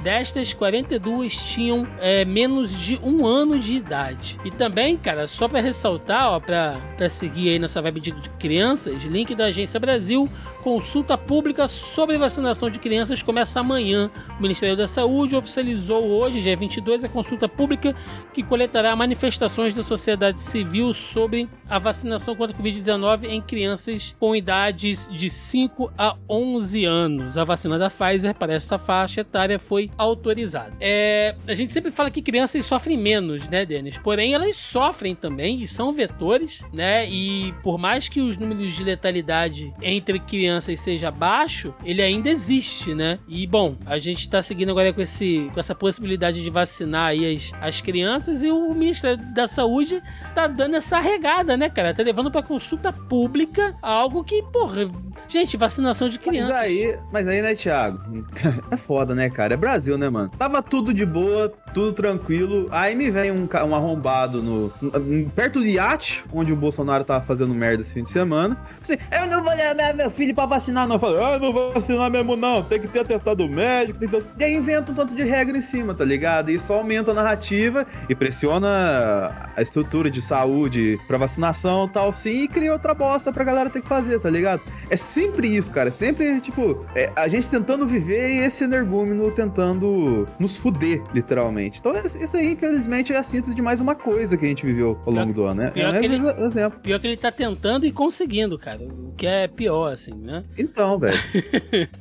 Destas, 0.03 0.53
42 0.53 1.35
tinham 1.35 1.87
é, 1.99 2.25
menos 2.25 2.71
de 2.79 3.01
um 3.03 3.27
ano 3.27 3.59
de 3.59 3.77
idade. 3.77 4.39
E 4.45 4.51
também, 4.51 4.97
cara, 4.97 5.27
só 5.27 5.49
para 5.49 5.61
ressaltar, 5.61 6.33
ó, 6.33 6.41
para 6.41 7.09
seguir 7.09 7.51
aí 7.51 7.59
nessa 7.59 7.81
vibe 7.81 8.01
de, 8.01 8.11
de 8.11 8.29
crianças, 8.31 9.03
link 9.05 9.35
da 9.35 9.47
Agência 9.47 9.81
Brasil, 9.81 10.29
consulta 10.64 11.18
pública 11.18 11.68
sobre 11.68 12.16
vacinação 12.16 12.71
de 12.71 12.78
crianças 12.78 13.23
começa 13.23 13.61
amanhã. 13.61 14.11
O 14.38 14.42
Ministério 14.42 14.75
da 14.75 14.87
Saúde 14.87 15.37
oficializou 15.37 16.02
hoje, 16.02 16.40
dia 16.40 16.56
22, 16.56 17.04
a 17.04 17.09
consulta 17.09 17.47
pública 17.47 17.94
que 18.33 18.42
coletará 18.42 18.97
manifestações 18.97 19.75
da 19.75 19.83
sociedade 19.83 20.40
civil 20.40 20.94
sobre 20.94 21.47
a 21.68 21.78
vacinação 21.78 22.35
contra 22.35 22.56
a 22.56 22.59
Covid-19 22.59 23.25
em 23.25 23.42
crianças 23.42 24.16
com 24.18 24.35
idades 24.35 25.06
de 25.12 25.28
5 25.28 25.92
a 25.99 26.16
11 26.30 26.87
anos. 26.87 27.37
A 27.37 27.44
vacina 27.44 27.78
da 27.78 27.90
Pfizer 27.90 28.35
para 28.35 28.54
essa 28.54 28.78
faixa 28.78 29.21
etária 29.21 29.59
foi 29.59 29.90
autorizada. 29.99 30.73
É, 30.80 31.35
a 31.47 31.52
gente 31.52 31.73
sempre 31.73 31.90
fala 31.90 32.11
que 32.11 32.23
crianças 32.23 32.64
sofrem 32.64 32.97
menos, 32.97 33.50
né, 33.50 33.66
Denis? 33.66 33.99
Porém, 33.99 34.33
elas 34.33 34.56
sofrem 34.56 35.14
também 35.14 35.61
e 35.61 35.66
são 35.66 35.92
vetores, 35.92 36.64
né? 36.73 37.06
E 37.06 37.52
por 37.62 37.76
mais 37.76 38.09
que 38.09 38.23
os 38.23 38.38
números 38.38 38.73
de 38.73 38.83
letalidade 38.83 39.71
entre 39.83 40.18
crianças 40.18 40.53
seja 40.61 41.11
baixo, 41.11 41.75
ele 41.84 42.02
ainda 42.02 42.28
existe, 42.28 42.94
né? 42.94 43.18
E 43.28 43.46
bom, 43.46 43.76
a 43.87 43.99
gente 43.99 44.20
está 44.20 44.40
seguindo 44.42 44.70
agora 44.70 44.92
com, 44.92 45.00
esse, 45.00 45.50
com 45.52 45.61
essa 45.61 45.75
possibilidade 45.75 46.42
de 46.42 46.50
vacinar 46.50 47.08
aí 47.08 47.34
as, 47.34 47.52
as 47.61 47.80
crianças 47.80 48.42
e 48.42 48.50
o 48.50 48.75
Ministério 48.75 49.18
da 49.34 49.46
Saúde 49.46 50.02
tá 50.34 50.46
dando 50.46 50.76
essa 50.76 51.00
regada, 51.00 51.56
né, 51.56 51.68
cara? 51.68 51.94
Tá 51.94 52.02
levando 52.02 52.30
para 52.30 52.42
consulta 52.42 52.92
pública 52.92 53.76
algo 53.82 54.25
que, 54.25 54.42
porra, 54.42 54.90
gente, 55.28 55.56
vacinação 55.56 56.09
de 56.09 56.18
crianças. 56.18 56.54
Mas 56.54 56.64
aí, 56.64 56.99
mas 57.12 57.28
aí, 57.28 57.42
né, 57.42 57.54
Thiago? 57.54 58.00
É 58.71 58.76
foda, 58.76 59.14
né, 59.14 59.28
cara? 59.30 59.54
É 59.54 59.56
Brasil, 59.56 59.97
né, 59.99 60.09
mano? 60.09 60.30
Tava 60.38 60.62
tudo 60.62 60.92
de 60.92 61.04
boa, 61.04 61.52
tudo 61.73 61.92
tranquilo. 61.92 62.66
Aí 62.71 62.94
me 62.94 63.11
vem 63.11 63.30
um, 63.30 63.47
um 63.47 63.75
arrombado 63.75 64.42
no, 64.42 64.73
no, 64.80 65.30
perto 65.30 65.61
do 65.61 65.66
iate, 65.66 66.25
onde 66.33 66.52
o 66.52 66.56
Bolsonaro 66.56 67.04
tava 67.04 67.25
fazendo 67.25 67.54
merda 67.54 67.83
esse 67.83 67.94
fim 67.94 68.02
de 68.02 68.11
semana. 68.11 68.56
Assim, 68.80 68.97
eu 69.12 69.26
não 69.26 69.42
vou 69.42 69.54
levar 69.54 69.94
meu 69.94 70.11
filho 70.11 70.35
pra 70.35 70.47
vacinar, 70.47 70.87
não. 70.87 70.97
Eu 70.97 71.00
falo, 71.00 71.25
ah, 71.25 71.38
não 71.38 71.52
vou 71.52 71.73
vacinar 71.73 72.11
mesmo, 72.11 72.37
não. 72.37 72.62
Tem 72.62 72.80
que 72.80 72.88
ter 72.88 73.00
atestado 73.00 73.49
médico, 73.49 73.99
tem 73.99 74.09
que 74.09 74.21
ter... 74.21 74.30
E 74.38 74.44
aí 74.44 74.54
inventa 74.54 74.92
um 74.92 74.94
tanto 74.94 75.14
de 75.14 75.23
regra 75.23 75.56
em 75.56 75.61
cima, 75.61 75.94
tá 75.94 76.04
ligado? 76.04 76.50
E 76.50 76.54
isso 76.54 76.73
aumenta 76.73 77.11
a 77.11 77.14
narrativa 77.14 77.87
e 78.09 78.14
pressiona 78.14 79.50
a 79.56 79.62
estrutura 79.62 80.11
de 80.11 80.21
saúde 80.23 80.99
pra 81.06 81.18
vacinação 81.18 81.87
e 81.87 81.90
tal, 81.90 82.12
sim, 82.12 82.44
e 82.44 82.49
cria 82.49 82.73
outra 82.73 82.94
bosta 82.94 83.33
pra 83.33 83.44
galera 83.44 83.71
ter 83.71 83.80
que 83.80 83.88
fazer, 83.88 84.18
tá 84.18 84.30
ligado? 84.30 84.62
É 84.90 84.97
sempre 85.04 85.49
isso, 85.49 85.70
cara. 85.70 85.88
É 85.88 85.92
sempre, 85.92 86.40
tipo, 86.40 86.87
é, 86.94 87.12
a 87.14 87.28
gente 87.28 87.49
tentando 87.49 87.87
viver 87.87 88.37
e 88.37 88.38
esse 88.38 88.64
energúmeno 88.64 89.30
tentando 89.30 90.28
nos 90.38 90.56
fuder, 90.56 91.02
literalmente. 91.14 91.78
Então, 91.78 91.92
isso 91.94 92.37
aí, 92.37 92.52
infelizmente, 92.52 93.12
é 93.12 93.16
a 93.16 93.23
síntese 93.23 93.54
de 93.54 93.62
mais 93.62 93.80
uma 93.80 93.94
coisa 93.94 94.37
que 94.37 94.44
a 94.44 94.49
gente 94.49 94.64
viveu 94.64 94.99
ao 95.06 95.12
longo 95.12 95.32
pior, 95.32 95.34
do 95.34 95.44
ano, 95.44 95.62
né? 95.62 95.70
Pior 95.70 95.94
é 95.94 96.00
que 96.00 96.06
ele, 96.06 96.44
exemplo. 96.44 96.80
Pior 96.80 96.99
que 96.99 97.06
ele 97.06 97.16
tá 97.16 97.30
tentando 97.30 97.87
e 97.87 97.92
conseguindo, 97.92 98.58
cara. 98.58 98.82
O 98.82 99.12
que 99.16 99.26
é 99.26 99.46
pior, 99.46 99.92
assim, 99.92 100.14
né? 100.14 100.44
Então, 100.58 100.99
velho. 100.99 101.18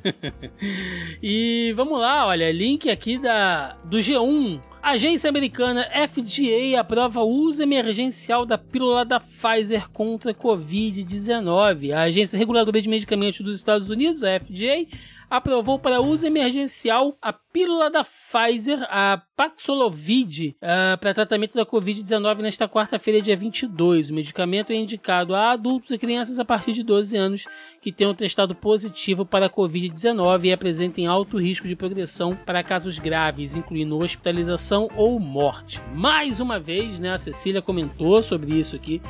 e 1.22 1.74
vamos 1.76 2.00
lá, 2.00 2.28
olha, 2.28 2.52
link 2.52 2.90
aqui 2.90 3.18
da, 3.18 3.78
do 3.86 3.98
G1 3.98 4.73
Agência 4.84 5.30
americana 5.30 5.88
FDA 6.10 6.78
aprova 6.78 7.22
o 7.22 7.30
uso 7.30 7.64
emergencial 7.64 8.46
da 8.46 8.58
pílula 8.58 9.06
da 9.06 9.18
Pfizer 9.18 9.90
contra 9.90 10.34
Covid-19. 10.34 11.94
A 11.94 12.02
Agência 12.02 12.38
Reguladora 12.38 12.82
de 12.82 12.90
Medicamentos 12.90 13.40
dos 13.40 13.56
Estados 13.56 13.90
Unidos, 13.90 14.26
a 14.26 14.38
FDA, 14.38 14.86
aprovou 15.34 15.80
para 15.80 16.00
uso 16.00 16.28
emergencial 16.28 17.18
a 17.20 17.34
pílula 17.34 17.90
da 17.90 18.04
Pfizer, 18.04 18.86
a 18.88 19.20
Paxlovid, 19.36 20.56
uh, 20.62 20.98
para 21.00 21.12
tratamento 21.12 21.56
da 21.56 21.66
Covid-19 21.66 22.38
nesta 22.38 22.70
quarta-feira, 22.70 23.20
dia 23.20 23.36
22. 23.36 24.12
O 24.12 24.14
medicamento 24.14 24.72
é 24.72 24.76
indicado 24.76 25.34
a 25.34 25.50
adultos 25.50 25.90
e 25.90 25.98
crianças 25.98 26.38
a 26.38 26.46
partir 26.46 26.74
de 26.74 26.84
12 26.84 27.18
anos 27.18 27.48
que 27.82 27.92
tenham 27.92 28.14
testado 28.14 28.54
positivo 28.54 29.26
para 29.26 29.48
a 29.48 29.50
Covid-19 29.50 30.46
e 30.46 30.54
apresentem 30.54 31.08
alto 31.08 31.40
risco 31.40 31.68
de 31.68 31.76
progressão 31.76 32.38
para 32.46 32.64
casos 32.64 33.00
graves, 33.00 33.56
incluindo 33.56 33.98
hospitalização 33.98 34.88
ou 34.96 35.20
morte. 35.20 35.82
Mais 35.96 36.40
uma 36.40 36.60
vez, 36.60 37.00
né, 37.00 37.12
a 37.12 37.18
Cecília 37.18 37.60
comentou 37.60 38.22
sobre 38.22 38.54
isso 38.60 38.76
aqui 38.76 39.02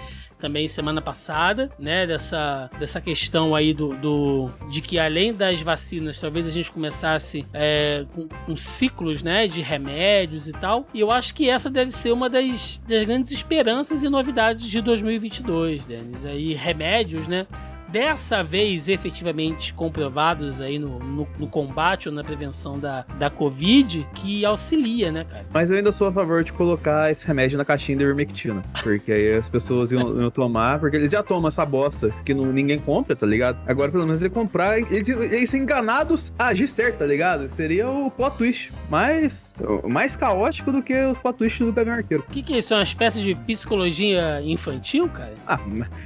também 0.43 0.67
semana 0.67 1.01
passada, 1.01 1.71
né? 1.79 2.05
Dessa, 2.05 2.69
dessa 2.77 3.00
questão 3.00 3.55
aí 3.55 3.73
do, 3.73 3.95
do 3.95 4.50
de 4.69 4.81
que 4.81 5.00
além 5.00 5.33
das 5.33 5.62
vacinas, 5.62 6.19
talvez 6.19 6.45
a 6.45 6.50
gente 6.50 6.69
começasse 6.69 7.45
é, 7.53 8.05
com, 8.13 8.27
com, 8.27 8.57
ciclos, 8.57 9.23
né? 9.23 9.47
De 9.47 9.62
remédios 9.62 10.45
e 10.50 10.51
tal. 10.51 10.85
E 10.93 11.00
eu 11.00 11.09
acho 11.12 11.33
que 11.33 11.50
essa 11.50 11.69
deve 11.69 11.91
ser 11.91 12.12
uma 12.12 12.29
das, 12.29 12.77
das 12.85 13.05
grandes 13.05 13.31
esperanças 13.31 14.03
e 14.03 14.09
novidades 14.09 14.65
de 14.69 14.81
2022, 14.81 15.85
Denis. 15.85 16.25
Aí 16.25 16.53
remédios, 16.53 17.25
né? 17.25 17.47
Dessa 17.93 18.43
vez 18.43 18.88
efetivamente 18.88 19.71
comprovados 19.71 20.59
aí 20.59 20.79
no, 20.79 20.97
no, 20.97 21.27
no, 21.38 21.47
combate 21.47 22.09
ou 22.09 22.15
na 22.15 22.23
prevenção 22.23 22.79
da, 22.79 23.05
da 23.19 23.29
Covid 23.29 24.07
que 24.15 24.43
auxilia, 24.43 25.12
né, 25.12 25.23
cara? 25.23 25.45
Mas 25.53 25.69
eu 25.69 25.77
ainda 25.77 25.91
sou 25.91 26.07
a 26.07 26.12
favor 26.12 26.43
de 26.43 26.51
colocar 26.51 27.12
esse 27.12 27.27
remédio 27.27 27.55
na 27.55 27.63
caixinha 27.63 27.95
de 27.95 28.03
ivermectina, 28.03 28.63
porque 28.81 29.12
aí 29.12 29.35
as 29.35 29.47
pessoas 29.47 29.91
iam, 29.91 30.19
iam, 30.19 30.31
tomar, 30.31 30.79
porque 30.79 30.97
eles 30.97 31.12
já 31.12 31.21
tomam 31.21 31.50
essa 31.50 31.63
bosta 31.63 32.09
que 32.25 32.33
não, 32.33 32.51
ninguém 32.51 32.79
compra, 32.79 33.15
tá 33.15 33.27
ligado? 33.27 33.59
Agora 33.67 33.91
pelo 33.91 34.07
menos 34.07 34.23
ele 34.23 34.31
comprar, 34.31 34.79
eles, 34.79 35.07
eles 35.07 35.51
são 35.51 35.59
enganados 35.59 36.33
a 36.39 36.47
agir 36.47 36.67
certo, 36.67 36.97
tá 36.97 37.05
ligado? 37.05 37.47
Seria 37.47 37.88
o 37.88 38.09
plot 38.09 38.38
twist, 38.39 38.73
mais, 38.89 39.53
mais 39.88 40.15
caótico 40.15 40.71
do 40.71 40.81
que 40.81 40.95
os 41.05 41.19
plot 41.19 41.38
twists 41.38 41.63
do 41.63 41.71
Gavião 41.71 41.97
Arqueiro. 41.97 42.25
O 42.27 42.31
que, 42.31 42.41
que 42.41 42.55
é 42.55 42.57
isso? 42.57 42.73
É 42.73 42.77
uma 42.77 42.83
espécie 42.83 43.21
de 43.21 43.35
psicologia 43.35 44.41
infantil, 44.41 45.07
cara? 45.09 45.35
Ah, 45.45 45.59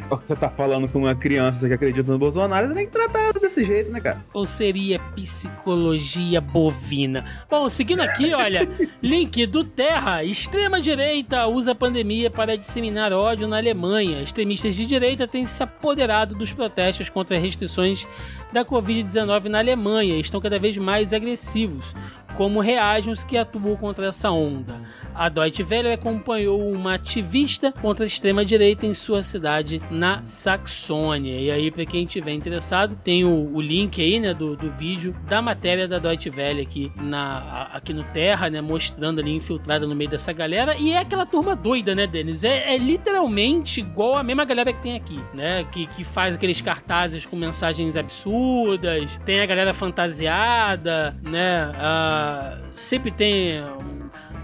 você 0.10 0.36
tá 0.36 0.50
falando 0.50 0.90
com 0.90 1.00
uma 1.00 1.16
criança, 1.16 1.62
você 1.62 1.77
acredita 1.78 2.12
no 2.12 2.20
Bolsonaro, 2.20 2.74
tem 2.74 2.86
que 2.86 2.92
tratar 2.92 3.32
desse 3.34 3.64
jeito, 3.64 3.92
né, 3.92 4.02
cara? 4.02 4.24
Ou 4.34 4.46
seria 4.46 5.00
psicologia 5.16 6.42
bovina? 6.42 7.24
Bom, 7.50 7.70
seguindo 7.70 8.02
aqui, 8.02 8.34
olha, 8.34 8.68
link 9.02 9.46
do 9.46 9.64
Terra. 9.64 10.24
Extrema-direita 10.24 11.48
usa 11.48 11.72
a 11.72 11.76
pandemia 11.76 12.30
para 12.30 12.58
disseminar 12.58 13.14
ódio 13.14 13.48
na 13.48 13.58
Alemanha. 13.58 14.22
Extremistas 14.22 14.76
de 14.76 14.86
direita 14.86 15.28
têm 15.28 15.46
se 15.46 15.64
apoderado 15.64 16.36
dos 16.36 16.52
protestos 16.52 17.10
contra 17.10 17.40
restrições 17.40 18.08
da 18.52 18.66
Covid-19 18.66 19.46
na 19.46 19.60
Alemanha 19.60 20.16
e 20.16 20.22
estão 20.22 20.42
cada 20.42 20.60
vez 20.60 20.78
mais 20.78 21.14
agressivos 21.14 21.94
como 22.38 22.60
reagem 22.60 23.12
os 23.12 23.24
que 23.24 23.36
atuam 23.36 23.76
contra 23.76 24.06
essa 24.06 24.30
onda. 24.30 24.80
A 25.18 25.30
Deutsche 25.30 25.64
Welle 25.64 25.92
acompanhou 25.92 26.62
uma 26.72 26.94
ativista 26.94 27.72
contra 27.72 28.06
a 28.06 28.08
extrema-direita 28.08 28.86
em 28.86 28.94
sua 28.94 29.24
cidade 29.24 29.82
na 29.90 30.24
Saxônia. 30.24 31.40
E 31.40 31.50
aí, 31.50 31.72
para 31.72 31.88
quem 31.88 32.06
tiver 32.06 32.34
interessado, 32.34 32.96
tem 33.04 33.26
o, 33.26 33.52
o, 33.52 33.60
link 33.60 34.00
aí, 34.00 34.20
né, 34.20 34.32
do, 34.32 34.56
do 34.56 34.70
vídeo 34.70 35.16
da 35.28 35.42
matéria 35.42 35.88
da 35.88 35.98
Deutsche 35.98 36.30
Welle 36.30 36.62
aqui, 36.62 36.92
na, 36.96 37.64
aqui 37.74 37.96
no 37.96 38.04
Terra, 38.04 38.48
né, 38.48 38.62
mostrando 38.62 39.20
ali 39.20 39.36
infiltrada 39.36 39.88
no 39.88 39.96
meio 39.96 40.12
dessa 40.12 40.32
galera. 40.32 40.76
E 40.78 40.92
é 40.92 41.00
aquela 41.00 41.26
turma 41.26 41.56
doida, 41.56 41.96
né, 41.96 42.06
Denis? 42.06 42.44
É, 42.44 42.76
é 42.76 42.78
literalmente 42.78 43.80
igual 43.80 44.18
a 44.18 44.24
mesma 44.24 44.46
galera 44.46 44.72
que 44.72 44.84
tem 44.84 44.96
aqui, 44.96 45.20
né, 45.34 45.64
que, 45.72 45.88
que 45.88 46.04
faz 46.04 46.36
aqueles 46.36 46.62
cartazes 46.62 47.26
com 47.26 47.36
mensagens 47.36 47.98
absurdas, 47.98 49.20
tem 49.26 49.42
a 49.42 49.48
galera 49.48 49.74
fantasiada, 49.74 51.18
né, 51.24 51.72
uh, 51.72 52.68
sempre 52.72 53.10
tem 53.10 53.64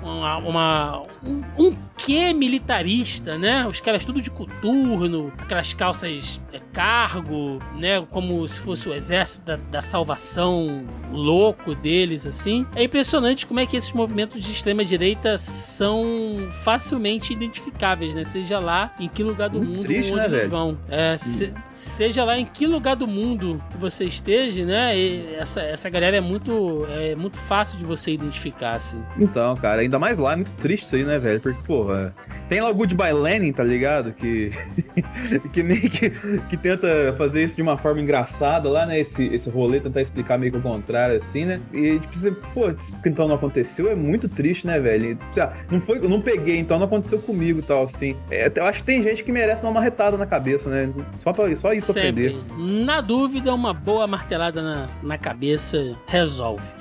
uma, 0.03 0.37
uma 0.37 1.03
um, 1.23 1.43
um 1.57 1.77
quê 1.97 2.33
militarista, 2.33 3.37
né? 3.37 3.65
Os 3.67 3.79
caras 3.79 4.03
tudo 4.05 4.21
de 4.21 4.29
coturno, 4.31 5.31
aquelas 5.37 5.73
calças 5.73 6.41
é, 6.51 6.59
cargo, 6.73 7.59
né? 7.75 8.05
Como 8.09 8.47
se 8.47 8.59
fosse 8.59 8.89
o 8.89 8.93
exército 8.93 9.45
da, 9.45 9.55
da 9.55 9.81
salvação 9.81 10.85
louco 11.11 11.75
deles, 11.75 12.25
assim. 12.25 12.65
É 12.75 12.83
impressionante 12.83 13.45
como 13.45 13.59
é 13.59 13.65
que 13.65 13.77
esses 13.77 13.91
movimentos 13.93 14.43
de 14.43 14.51
extrema 14.51 14.83
direita 14.83 15.37
são 15.37 16.47
facilmente 16.63 17.33
identificáveis, 17.33 18.13
né? 18.15 18.23
Seja 18.23 18.59
lá 18.59 18.93
em 18.99 19.07
que 19.07 19.23
lugar 19.23 19.49
do 19.49 19.59
Muito 19.59 19.77
mundo 19.77 19.85
triste, 19.85 20.11
onde 20.11 20.19
né, 20.19 20.25
eles 20.25 20.37
velho? 20.39 20.49
vão. 20.49 20.77
É, 20.89 21.17
se- 21.17 21.53
seja 21.69 22.23
lá 22.23 22.37
em 22.37 22.45
que 22.45 22.65
lugar 22.67 22.95
do 22.95 23.07
mundo 23.07 23.61
que 23.71 23.77
você 23.77 24.05
esteja, 24.05 24.65
né? 24.65 24.97
e 24.97 25.35
essa, 25.35 25.61
essa 25.61 25.89
galera 25.89 26.17
é 26.17 26.21
muito, 26.21 26.85
é 26.89 27.15
muito 27.15 27.37
fácil 27.37 27.77
de 27.77 27.85
você 27.85 28.11
identificar, 28.13 28.75
assim. 28.75 29.01
Então, 29.17 29.55
cara, 29.55 29.81
ainda 29.81 29.97
mais 29.99 30.17
lá, 30.19 30.33
é 30.33 30.35
muito 30.35 30.55
triste 30.55 30.83
isso 30.85 30.95
aí, 30.95 31.03
né, 31.03 31.17
velho? 31.19 31.39
Porque, 31.41 31.61
porra, 31.83 32.15
tem 32.47 32.61
lá 32.61 32.69
o 32.69 32.73
Goodbye 32.73 33.13
Lenin, 33.13 33.51
tá 33.51 33.63
ligado? 33.63 34.13
Que, 34.13 34.51
que 35.51 35.63
meio 35.63 35.89
que, 35.89 36.09
que 36.49 36.57
tenta 36.57 37.13
fazer 37.17 37.43
isso 37.43 37.55
de 37.55 37.61
uma 37.61 37.77
forma 37.77 38.01
engraçada 38.01 38.69
lá, 38.69 38.85
né? 38.85 38.99
Esse, 38.99 39.25
esse 39.27 39.49
rolê, 39.49 39.79
tentar 39.79 40.01
explicar 40.01 40.37
meio 40.37 40.51
que 40.51 40.57
o 40.57 40.61
contrário, 40.61 41.17
assim, 41.17 41.45
né? 41.45 41.59
E, 41.73 41.99
tipo, 41.99 42.17
você, 42.17 42.31
pô, 42.31 42.73
então 43.05 43.27
não 43.27 43.35
aconteceu, 43.35 43.89
é 43.89 43.95
muito 43.95 44.27
triste, 44.29 44.65
né, 44.65 44.79
velho? 44.79 45.17
Não 45.69 45.79
foi, 45.79 45.99
não 45.99 46.21
peguei, 46.21 46.57
então 46.57 46.77
não 46.77 46.85
aconteceu 46.85 47.19
comigo 47.19 47.59
e 47.59 47.63
tal, 47.63 47.83
assim. 47.83 48.15
É, 48.31 48.51
eu 48.55 48.65
acho 48.65 48.79
que 48.79 48.85
tem 48.85 49.03
gente 49.03 49.23
que 49.23 49.31
merece 49.31 49.63
dar 49.63 49.69
uma 49.69 49.81
retada 49.81 50.17
na 50.17 50.25
cabeça, 50.25 50.69
né? 50.69 50.91
Só, 51.17 51.33
pra, 51.33 51.53
só 51.55 51.73
isso 51.73 51.91
pra 51.91 52.01
Sempre. 52.01 52.27
aprender. 52.27 52.85
Na 52.85 53.01
dúvida, 53.01 53.53
uma 53.53 53.73
boa 53.73 54.07
martelada 54.07 54.61
na, 54.61 54.89
na 55.01 55.17
cabeça 55.17 55.97
resolve. 56.07 56.71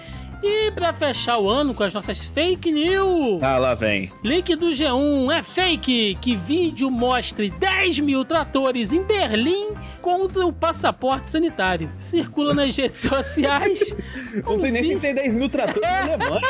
E 0.43 0.71
pra 0.73 0.93
fechar 0.93 1.39
o 1.39 1.49
ano 1.49 1.73
com 1.73 1.85
as 1.85 1.95
nossas 1.95 2.21
fake 2.21 2.73
news. 2.73 3.41
Ah, 3.43 3.59
lá 3.59 3.75
vem. 3.75 4.11
Link 4.25 4.57
do 4.57 4.71
G1 4.71 5.33
é 5.33 5.43
fake 5.43 6.19
que 6.21 6.35
vídeo 6.35 6.91
mostre 6.91 7.49
10 7.51 8.01
mil 8.01 8.25
tratores 8.25 8.93
em 8.93 9.03
Berlim 9.05 9.69
contra 10.01 10.45
o 10.45 10.53
passaporte 10.53 11.29
sanitário. 11.29 11.91
Circula 11.97 12.53
nas 12.55 12.77
redes 12.77 12.99
sociais. 12.99 13.95
Não 14.45 14.59
sei 14.59 14.73
nem 14.73 14.83
se 14.83 14.97
tem 14.97 15.15
10 15.15 15.37
mil 15.37 15.49
tratores 15.49 15.81
na 15.81 16.15
Alemanha. 16.15 16.43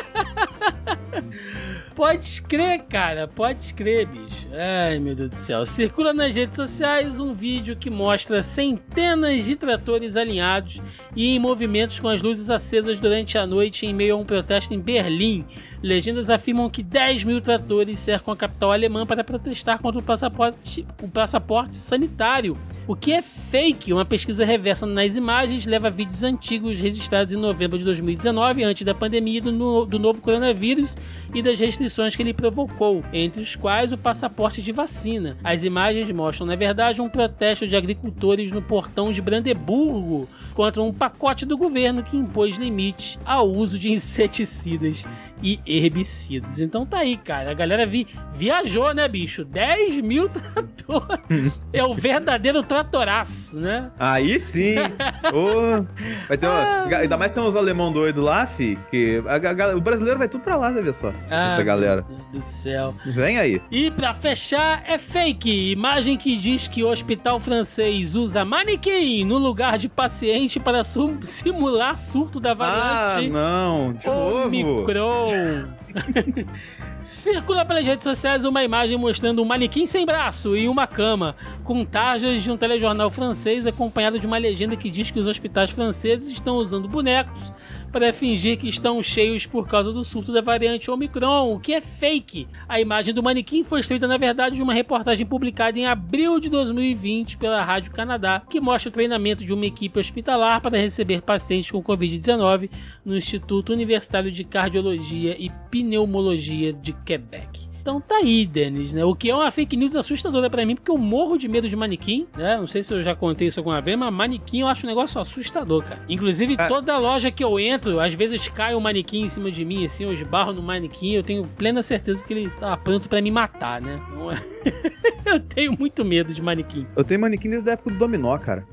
Pode 1.94 2.40
crer, 2.42 2.84
cara, 2.88 3.28
pode 3.28 3.74
crer, 3.74 4.06
bicho. 4.06 4.48
Ai, 4.52 4.98
meu 4.98 5.14
Deus 5.14 5.30
do 5.30 5.36
céu. 5.36 5.66
Circula 5.66 6.14
nas 6.14 6.34
redes 6.34 6.56
sociais 6.56 7.20
um 7.20 7.34
vídeo 7.34 7.76
que 7.76 7.90
mostra 7.90 8.42
centenas 8.42 9.44
de 9.44 9.54
tratores 9.56 10.16
alinhados 10.16 10.80
e 11.14 11.34
em 11.34 11.38
movimentos 11.38 12.00
com 12.00 12.08
as 12.08 12.22
luzes 12.22 12.48
acesas 12.48 12.98
durante 12.98 13.36
a 13.36 13.46
noite 13.46 13.84
em 13.84 13.94
meio 13.94 14.14
a 14.14 14.18
um 14.18 14.24
protesto 14.24 14.72
em 14.72 14.80
Berlim. 14.80 15.44
Legendas 15.82 16.30
afirmam 16.30 16.70
que 16.70 16.82
10 16.82 17.24
mil 17.24 17.40
tratores 17.40 18.00
cercam 18.00 18.32
a 18.32 18.36
capital 18.36 18.72
alemã 18.72 19.06
para 19.06 19.22
protestar 19.22 19.78
contra 19.78 20.00
o 20.00 20.02
passaporte, 20.02 20.86
o 21.02 21.08
passaporte 21.08 21.76
sanitário. 21.76 22.56
O 22.84 22.96
que 22.96 23.12
é 23.12 23.22
fake? 23.22 23.92
Uma 23.92 24.04
pesquisa 24.04 24.44
reversa 24.44 24.84
nas 24.86 25.14
imagens 25.14 25.66
leva 25.66 25.88
vídeos 25.88 26.24
antigos 26.24 26.80
registrados 26.80 27.32
em 27.32 27.36
novembro 27.36 27.78
de 27.78 27.84
2019, 27.84 28.64
antes 28.64 28.84
da 28.84 28.92
pandemia 28.92 29.40
do, 29.40 29.52
no- 29.52 29.86
do 29.86 30.00
novo 30.00 30.20
coronavírus 30.20 30.96
e 31.32 31.40
das 31.40 31.60
restrições 31.60 32.16
que 32.16 32.22
ele 32.22 32.34
provocou, 32.34 33.04
entre 33.12 33.40
os 33.40 33.54
quais 33.54 33.92
o 33.92 33.96
passaporte 33.98 34.60
de 34.60 34.72
vacina. 34.72 35.36
As 35.44 35.62
imagens 35.62 36.10
mostram, 36.10 36.44
na 36.44 36.56
verdade, 36.56 37.00
um 37.00 37.08
protesto 37.08 37.68
de 37.68 37.76
agricultores 37.76 38.50
no 38.50 38.60
portão 38.60 39.12
de 39.12 39.20
Brandeburgo 39.22 40.28
contra 40.52 40.82
um 40.82 40.92
pacote 40.92 41.46
do 41.46 41.56
governo 41.56 42.02
que 42.02 42.16
impôs 42.16 42.56
limites 42.56 43.16
ao 43.24 43.48
uso 43.48 43.78
de 43.78 43.92
inseticidas 43.92 45.04
e 45.42 45.60
herbicidas. 45.66 46.60
Então 46.60 46.86
tá 46.86 46.98
aí, 46.98 47.16
cara. 47.16 47.50
A 47.50 47.54
galera 47.54 47.84
vi, 47.86 48.06
viajou, 48.32 48.92
né, 48.94 49.06
bicho? 49.08 49.44
10 49.44 49.96
mil 50.02 50.28
tratores. 50.28 51.52
é 51.72 51.82
o 51.84 51.94
verdadeiro 51.94 52.62
tratoraço, 52.62 53.58
né? 53.58 53.90
Aí 53.98 54.38
sim! 54.38 54.76
Ô, 55.32 55.84
vai 56.28 56.36
ter 56.38 56.46
Ah. 56.46 56.84
uma, 56.86 56.96
ainda 56.98 57.16
mais 57.16 57.32
tem 57.32 57.42
uns 57.42 57.56
alemão 57.56 57.92
doido 57.92 58.20
lá, 58.20 58.46
fi, 58.46 58.78
que 58.90 59.22
a, 59.26 59.66
a- 59.70 59.76
o 59.76 59.80
brasileiro 59.80 60.18
vai 60.18 60.28
tudo 60.28 60.42
pra 60.42 60.56
lá, 60.56 60.70
né, 60.70 60.80
ver 60.82 60.94
só? 60.94 61.08
essa 61.08 61.60
Ah, 61.60 61.62
galera. 61.62 62.04
Meu 62.08 62.18
Deus 62.18 62.30
do 62.32 62.40
céu. 62.40 62.94
Vem 63.06 63.38
aí. 63.38 63.60
E 63.70 63.90
pra 63.90 64.12
fechar, 64.14 64.82
é 64.86 64.98
fake. 64.98 65.72
Imagem 65.72 66.16
que 66.16 66.36
diz 66.36 66.68
que 66.68 66.82
o 66.84 66.88
hospital 66.88 67.38
francês 67.40 68.14
usa 68.14 68.44
manequim 68.44 69.24
no 69.24 69.38
lugar 69.38 69.78
de 69.78 69.88
paciente 69.88 70.60
para 70.60 70.82
simular 71.22 71.96
surto 71.96 72.38
da 72.38 72.52
Ah, 72.52 72.54
variante 72.54 73.30
não, 73.30 73.92
de 73.94 74.06
novo. 74.06 74.84
Omicron. 75.32 75.81
Circula 77.02 77.64
pelas 77.64 77.84
redes 77.84 78.04
sociais 78.04 78.44
uma 78.44 78.62
imagem 78.62 78.96
mostrando 78.96 79.42
um 79.42 79.44
manequim 79.44 79.86
sem 79.86 80.06
braço 80.06 80.56
e 80.56 80.68
uma 80.68 80.86
cama, 80.86 81.34
com 81.64 81.84
tarjas 81.84 82.42
de 82.42 82.50
um 82.50 82.56
telejornal 82.56 83.10
francês 83.10 83.66
acompanhado 83.66 84.18
de 84.18 84.26
uma 84.26 84.38
legenda 84.38 84.76
que 84.76 84.90
diz 84.90 85.10
que 85.10 85.18
os 85.18 85.26
hospitais 85.26 85.70
franceses 85.70 86.30
estão 86.30 86.56
usando 86.56 86.88
bonecos 86.88 87.52
para 87.90 88.12
fingir 88.12 88.56
que 88.56 88.68
estão 88.68 89.02
cheios 89.02 89.44
por 89.44 89.68
causa 89.68 89.92
do 89.92 90.02
surto 90.02 90.32
da 90.32 90.40
variante 90.40 90.90
Omicron, 90.90 91.54
o 91.54 91.60
que 91.60 91.74
é 91.74 91.80
fake. 91.80 92.48
A 92.66 92.80
imagem 92.80 93.12
do 93.12 93.22
manequim 93.22 93.62
foi 93.62 93.80
extraída, 93.80 94.08
na 94.08 94.16
verdade, 94.16 94.56
de 94.56 94.62
uma 94.62 94.72
reportagem 94.72 95.26
publicada 95.26 95.78
em 95.78 95.86
abril 95.86 96.40
de 96.40 96.48
2020 96.48 97.36
pela 97.36 97.62
Rádio 97.62 97.92
Canadá, 97.92 98.42
que 98.48 98.60
mostra 98.60 98.88
o 98.88 98.92
treinamento 98.92 99.44
de 99.44 99.52
uma 99.52 99.66
equipe 99.66 100.00
hospitalar 100.00 100.60
para 100.62 100.78
receber 100.78 101.20
pacientes 101.20 101.70
com 101.70 101.82
Covid-19 101.82 102.70
no 103.04 103.16
Instituto 103.16 103.72
Universitário 103.72 104.30
de 104.30 104.44
Cardiologia 104.44 105.36
e 105.38 105.50
Pneumologia 105.70 105.81
de 105.82 106.92
Quebec. 107.04 107.70
Então 107.82 108.00
tá 108.00 108.14
aí, 108.18 108.46
Denis, 108.46 108.94
né? 108.94 109.04
O 109.04 109.12
que 109.12 109.28
é 109.28 109.34
uma 109.34 109.50
fake 109.50 109.76
news 109.76 109.96
assustadora 109.96 110.48
pra 110.48 110.64
mim, 110.64 110.76
porque 110.76 110.88
eu 110.92 110.96
morro 110.96 111.36
de 111.36 111.48
medo 111.48 111.68
de 111.68 111.74
manequim, 111.74 112.28
né? 112.36 112.56
Não 112.56 112.66
sei 112.68 112.80
se 112.80 112.94
eu 112.94 113.02
já 113.02 113.12
contei 113.12 113.48
isso 113.48 113.58
alguma 113.58 113.80
vez, 113.80 113.98
mas 113.98 114.12
manequim 114.14 114.60
eu 114.60 114.68
acho 114.68 114.86
um 114.86 114.88
negócio 114.88 115.20
assustador, 115.20 115.82
cara. 115.82 116.00
Inclusive, 116.08 116.54
Ah. 116.56 116.68
toda 116.68 116.96
loja 116.96 117.32
que 117.32 117.42
eu 117.42 117.58
entro, 117.58 117.98
às 117.98 118.14
vezes 118.14 118.46
cai 118.46 118.76
um 118.76 118.80
manequim 118.80 119.22
em 119.22 119.28
cima 119.28 119.50
de 119.50 119.64
mim, 119.64 119.84
assim, 119.84 120.04
eu 120.04 120.12
esbarro 120.12 120.52
no 120.52 120.62
manequim, 120.62 121.10
eu 121.14 121.24
tenho 121.24 121.44
plena 121.58 121.82
certeza 121.82 122.24
que 122.24 122.32
ele 122.32 122.50
tá 122.50 122.76
pronto 122.76 123.08
pra 123.08 123.20
me 123.20 123.32
matar, 123.32 123.80
né? 123.80 123.96
Então, 124.08 124.28
eu 125.34 125.40
tenho 125.40 125.76
muito 125.76 126.04
medo 126.04 126.32
de 126.32 126.40
manequim. 126.40 126.86
Eu 126.94 127.02
tenho 127.02 127.20
manequim 127.20 127.50
desde 127.50 127.68
a 127.68 127.72
época 127.72 127.90
do 127.90 127.98
dominó, 127.98 128.38
cara. 128.38 128.64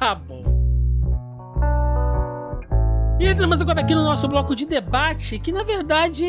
Tá 0.00 0.14
bom. 0.14 0.53
E 3.18 3.26
entramos 3.26 3.60
agora 3.62 3.80
aqui 3.80 3.94
no 3.94 4.02
nosso 4.02 4.26
bloco 4.26 4.56
de 4.56 4.66
debate, 4.66 5.38
que 5.38 5.52
na 5.52 5.62
verdade 5.62 6.26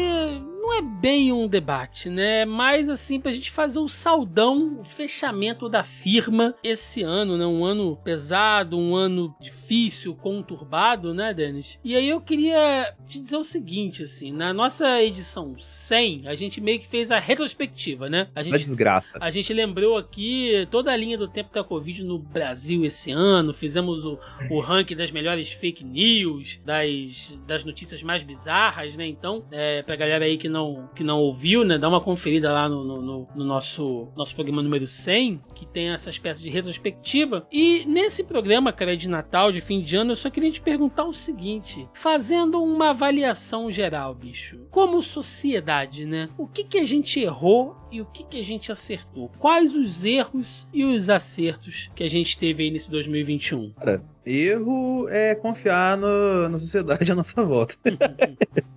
não 0.66 0.74
é 0.74 0.82
bem 0.82 1.32
um 1.32 1.48
debate, 1.48 2.10
né? 2.10 2.44
Mas 2.44 2.90
assim, 2.90 3.20
pra 3.20 3.32
gente 3.32 3.52
fazer 3.52 3.78
o 3.78 3.88
saudão, 3.88 4.80
o 4.80 4.84
fechamento 4.84 5.70
da 5.70 5.84
firma 5.84 6.56
esse 6.64 7.04
ano, 7.04 7.38
né? 7.38 7.46
Um 7.46 7.64
ano 7.64 7.96
pesado, 7.98 8.78
um 8.78 8.96
ano 8.96 9.36
difícil, 9.40 10.16
conturbado, 10.16 11.14
né, 11.14 11.34
Denis? 11.34 11.80
E 11.84 11.96
aí 11.96 12.10
eu 12.10 12.20
queria 12.20 12.96
te 13.06 13.20
dizer 13.20 13.38
o 13.38 13.44
seguinte, 13.44 14.04
assim, 14.04 14.32
na 14.32 14.54
nossa 14.54 15.02
edição 15.04 15.56
100, 15.58 16.28
a 16.28 16.34
gente 16.34 16.60
meio 16.60 16.80
que 16.80 16.88
fez 16.88 17.12
a 17.12 17.20
retrospectiva, 17.20 18.10
né? 18.10 18.28
A 18.34 18.42
gente 18.42 18.58
desgraça. 18.58 19.20
a 19.22 19.30
gente 19.30 19.54
lembrou 19.54 19.98
aqui 19.98 20.68
toda 20.72 20.92
a 20.92 20.98
linha 20.98 21.18
do 21.18 21.28
tempo 21.28 21.54
da 21.54 21.64
Covid 21.64 22.04
no 22.04 22.18
Brasil 22.18 22.84
esse 22.84 23.12
ano. 23.12 23.54
Fizemos 23.54 24.04
o, 24.04 24.18
o 24.50 24.60
ranking 24.62 24.96
das 24.96 25.12
melhores 25.12 25.52
fake 25.52 25.84
news, 25.84 26.60
das, 26.66 27.38
das 27.46 27.64
notícias 27.64 28.02
mais 28.02 28.24
bizarras, 28.24 28.98
né? 28.98 29.06
Então, 29.06 29.46
é, 29.52 29.84
pra 29.84 29.96
galera 29.96 30.26
aí 30.26 30.38
que 30.38 30.50
não, 30.55 30.55
que 30.96 31.04
não 31.04 31.20
ouviu, 31.20 31.64
né? 31.64 31.78
Dá 31.78 31.88
uma 31.90 32.02
conferida 32.02 32.52
lá 32.52 32.68
no, 32.70 32.84
no, 32.84 33.02
no- 33.02 33.28
no 33.36 33.44
nosso, 33.46 34.10
nosso 34.16 34.34
programa 34.36 34.62
número 34.62 34.88
100, 34.88 35.42
que 35.54 35.66
tem 35.66 35.90
essa 35.90 36.10
espécie 36.10 36.42
de 36.42 36.50
retrospectiva. 36.50 37.48
E 37.52 37.84
nesse 37.86 38.24
programa, 38.24 38.72
cara, 38.72 38.96
de 38.96 39.10
Natal, 39.10 39.52
de 39.52 39.60
fim 39.62 39.82
de 39.82 39.96
ano, 39.96 40.12
eu 40.12 40.16
só 40.16 40.30
queria 40.30 40.52
te 40.52 40.62
perguntar 40.62 41.06
o 41.06 41.14
seguinte: 41.14 41.88
fazendo 41.94 42.62
uma 42.64 42.90
avaliação 42.92 43.72
geral, 43.72 44.14
bicho, 44.14 44.66
como 44.70 45.02
sociedade, 45.02 46.06
né? 46.06 46.30
O 46.38 46.48
que, 46.48 46.64
que 46.64 46.78
a 46.78 46.86
gente 46.86 47.20
errou 47.20 47.76
e 47.92 48.02
o 48.02 48.06
que, 48.06 48.24
que 48.24 48.40
a 48.40 48.44
gente 48.44 48.72
acertou? 48.72 49.30
Quais 49.40 49.76
os 49.76 50.06
erros 50.06 50.68
e 50.74 50.84
os 50.84 51.10
acertos 51.10 51.90
que 51.96 52.04
a 52.04 52.10
gente 52.10 52.38
teve 52.38 52.64
aí 52.64 52.72
nesse 52.72 52.90
2021? 52.92 53.72
Cara, 53.74 54.04
erro 54.26 55.08
é 55.10 55.36
confiar 55.36 55.98
no- 55.98 56.50
na 56.50 56.60
sociedade 56.60 57.12
à 57.12 57.16
nossa 57.16 57.44
volta. 57.44 57.76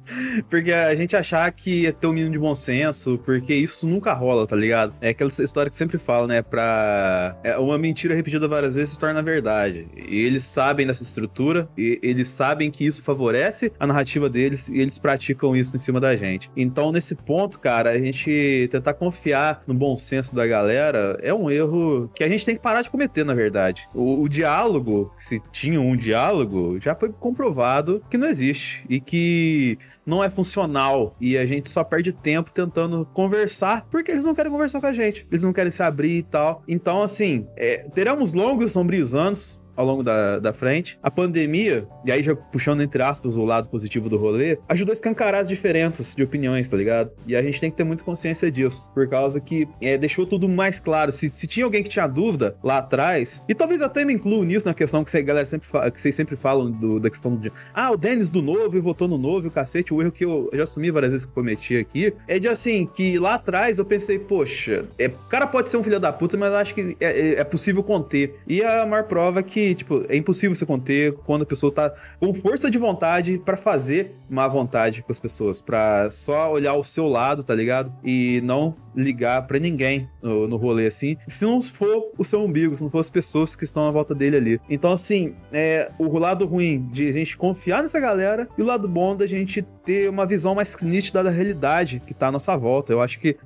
porque 0.49 0.73
a 0.73 0.94
gente 0.94 1.16
achar 1.16 1.51
que 1.53 1.83
ia 1.83 1.92
ter 1.92 2.07
um 2.07 2.12
mínimo 2.12 2.33
de 2.33 2.38
bom 2.38 2.55
senso, 2.55 3.18
porque 3.25 3.55
isso 3.55 3.87
nunca 3.87 4.12
rola, 4.12 4.47
tá 4.47 4.57
ligado? 4.57 4.94
É 5.01 5.11
aquela 5.11 5.31
história 5.31 5.71
que 5.71 5.77
sempre 5.77 5.99
fala, 5.99 6.27
né? 6.27 6.42
Pra. 6.42 7.37
É 7.42 7.57
uma 7.59 7.79
mentira 7.79 8.14
repetida 8.14 8.49
várias 8.49 8.75
vezes 8.75 8.90
se 8.90 8.99
torna 8.99 9.23
verdade. 9.23 9.87
E 9.97 10.21
eles 10.21 10.44
sabem 10.44 10.87
dessa 10.87 11.03
estrutura, 11.03 11.68
e 11.77 11.99
eles 12.03 12.29
sabem 12.29 12.71
que 12.71 12.85
isso 12.85 13.03
favorece 13.03 13.73
a 13.79 13.87
narrativa 13.87 14.29
deles 14.29 14.68
e 14.68 14.81
eles 14.81 14.99
praticam 14.99 15.57
isso 15.57 15.77
em 15.77 15.79
cima 15.79 16.01
da 16.01 16.16
gente. 16.16 16.51
Então, 16.57 16.92
nesse 16.92 17.14
ponto, 17.14 17.59
cara, 17.59 17.90
a 17.90 17.99
gente 17.99 18.68
tentar 18.71 18.94
confiar 18.94 19.62
no 19.66 19.75
bom 19.75 19.97
senso 19.97 20.35
da 20.35 20.47
galera 20.47 21.18
é 21.23 21.33
um 21.33 21.51
erro 21.51 22.11
que 22.14 22.25
a 22.25 22.29
gente 22.29 22.44
tem 22.44 22.57
que 22.57 22.62
parar 22.62 22.83
de 22.83 22.90
cometer, 22.90 23.25
na 23.25 23.35
verdade. 23.35 23.88
O, 23.94 24.23
o 24.23 24.29
diálogo, 24.29 25.12
se 25.16 25.40
tinha 25.53 25.81
um 25.81 25.97
diálogo, 25.97 26.79
já 26.81 26.94
foi 26.94 27.11
comprovado 27.11 28.03
que 28.11 28.18
não 28.18 28.27
existe. 28.27 28.85
E 28.88 29.01
que 29.01 29.79
não 30.09 30.25
é 30.25 30.31
funcional. 30.31 31.14
E 31.21 31.37
a 31.37 31.44
gente 31.44 31.68
só 31.68 31.85
perde 31.85 32.12
tempo 32.12 32.51
tentando 32.53 33.07
conversar 33.12 33.87
porque 33.90 34.11
eles 34.11 34.25
não 34.25 34.35
querem 34.35 34.51
conversar 34.51 34.81
com 34.81 34.87
a 34.87 34.92
gente, 34.92 35.27
eles 35.31 35.44
não 35.44 35.53
querem 35.53 35.71
se 35.71 35.83
abrir 35.83 36.18
e 36.18 36.23
tal. 36.23 36.62
Então, 36.66 37.03
assim, 37.03 37.47
é, 37.57 37.87
teremos 37.94 38.33
longos 38.33 38.71
e 38.71 38.73
sombrios 38.73 39.14
anos, 39.14 39.61
ao 39.79 39.87
longo 39.87 40.03
da, 40.03 40.41
da 40.41 40.53
frente. 40.53 40.99
A 41.01 41.11
pandemia, 41.11 41.87
e 42.05 42.11
aí 42.11 42.21
já 42.21 42.35
puxando 42.35 42.83
entre 42.83 43.01
aspas 43.01 43.37
o 43.37 43.45
lado 43.45 43.69
positivo 43.69 44.09
do 44.09 44.19
rolê, 44.19 44.59
ajudou 44.69 44.91
a 44.91 44.93
escancarar 44.93 45.43
as 45.43 45.49
diferenças 45.49 46.17
de 46.17 46.23
opiniões, 46.25 46.69
tá 46.69 46.77
ligado? 46.77 47.12
E 47.29 47.37
a 47.37 47.43
gente 47.43 47.61
tem 47.61 47.71
que 47.71 47.77
ter 47.77 47.85
muita 47.85 48.03
consciência 48.03 48.51
disso, 48.51 48.91
por 48.93 49.09
causa 49.09 49.41
que 49.41 49.69
é, 49.81 49.97
deixou 49.97 50.27
tudo 50.27 50.49
mais 50.49 50.81
claro. 50.81 51.12
Se, 51.12 51.31
se 51.33 51.47
tinha 51.47 51.64
alguém 51.64 51.85
que 51.85 51.88
tinha 51.88 52.09
dúvida 52.09 52.57
lá 52.62 52.79
atrás, 52.79 53.45
e 53.49 53.55
talvez 53.55 53.81
eu 53.81 53.87
até 53.87 54.05
me 54.05 54.12
incluo 54.12 54.43
nisso 54.43 54.67
na 54.67 54.75
questão 54.75 55.05
que, 55.05 55.12
você, 55.12 55.23
galera 55.23 55.47
sempre 55.47 55.69
que 55.93 56.01
vocês 56.01 56.14
sempre 56.14 56.37
falam 56.37 56.73
do, 56.73 56.99
da 56.99 57.09
questão 57.09 57.37
do. 57.37 57.53
Ah, 57.73 57.93
o 57.93 57.97
Denis 57.97 58.29
do 58.29 58.43
novo 58.43 58.77
e 58.77 58.81
votou 58.81 59.07
no 59.07 59.17
novo, 59.17 59.47
e 59.47 59.49
o 59.49 59.53
cacete, 59.53 59.95
o 59.95 60.03
erro 60.03 60.11
que 60.11 60.25
eu 60.25 60.51
já 60.53 60.64
assumi 60.64 60.91
várias 60.91 61.12
vezes 61.12 61.27
que 61.27 61.33
cometi 61.33 61.77
aqui, 61.77 62.12
é 62.27 62.41
de 62.41 62.49
assim, 62.49 62.85
que 62.85 63.17
lá 63.17 63.35
atrás 63.35 63.79
eu 63.79 63.85
pensei, 63.85 64.19
poxa, 64.19 64.87
é, 64.99 65.07
o 65.07 65.29
cara 65.29 65.47
pode 65.47 65.71
ser 65.71 65.77
um 65.77 65.85
filho 65.85 66.01
da 66.01 66.12
puta, 66.12 66.37
mas 66.37 66.53
acho 66.53 66.75
que 66.75 66.97
é, 66.99 67.07
é, 67.07 67.41
é 67.41 67.45
possível 67.45 67.83
conter. 67.85 68.35
E 68.49 68.61
a 68.61 68.85
maior 68.85 69.05
prova 69.05 69.38
é 69.38 69.43
que 69.43 69.67
tipo, 69.74 70.04
é 70.09 70.16
impossível 70.16 70.54
você 70.54 70.66
conter 70.66 71.12
quando 71.24 71.42
a 71.42 71.46
pessoa 71.46 71.72
tá 71.72 71.92
com 72.20 72.33
força 72.33 72.70
de 72.70 72.78
vontade 72.78 73.38
para 73.38 73.57
fazer 73.57 74.14
má 74.28 74.46
vontade 74.46 75.02
com 75.02 75.11
as 75.12 75.20
pessoas, 75.20 75.61
para 75.61 76.11
só 76.11 76.52
olhar 76.52 76.74
o 76.74 76.85
seu 76.85 77.07
lado, 77.07 77.42
tá 77.42 77.54
ligado? 77.54 77.92
E 78.04 78.40
não 78.44 78.74
ligar 78.99 79.47
para 79.47 79.59
ninguém 79.59 80.09
no, 80.21 80.49
no 80.49 80.57
rolê 80.57 80.87
assim, 80.87 81.17
se 81.29 81.45
não 81.45 81.63
for 81.63 82.13
o 82.19 82.25
seu 82.25 82.43
umbigo, 82.43 82.75
se 82.75 82.83
não 82.83 82.91
for 82.91 82.99
as 82.99 83.11
pessoas 83.11 83.55
que 83.55 83.65
estão 83.65 83.85
à 83.85 83.91
volta 83.91 84.15
dele 84.15 84.37
ali. 84.37 84.61
Então, 84.69 84.93
assim, 84.93 85.35
é 85.53 85.91
o 85.99 86.19
lado 86.19 86.45
ruim 86.47 86.89
de 86.91 87.09
a 87.09 87.13
gente 87.13 87.37
confiar 87.37 87.83
nessa 87.83 88.01
galera 88.01 88.49
e 88.59 88.63
o 88.63 88.65
lado 88.65 88.89
bom 88.89 89.17
da 89.17 89.27
gente 89.27 89.63
ter 89.85 90.11
uma 90.11 90.27
visão 90.27 90.55
mais 90.55 90.77
nítida 90.83 91.23
da 91.23 91.31
realidade 91.31 92.03
que 92.07 92.13
tá 92.13 92.29
à 92.29 92.33
nossa 92.33 92.57
volta. 92.57 92.93
Eu 92.93 93.01
acho 93.01 93.19
que 93.19 93.37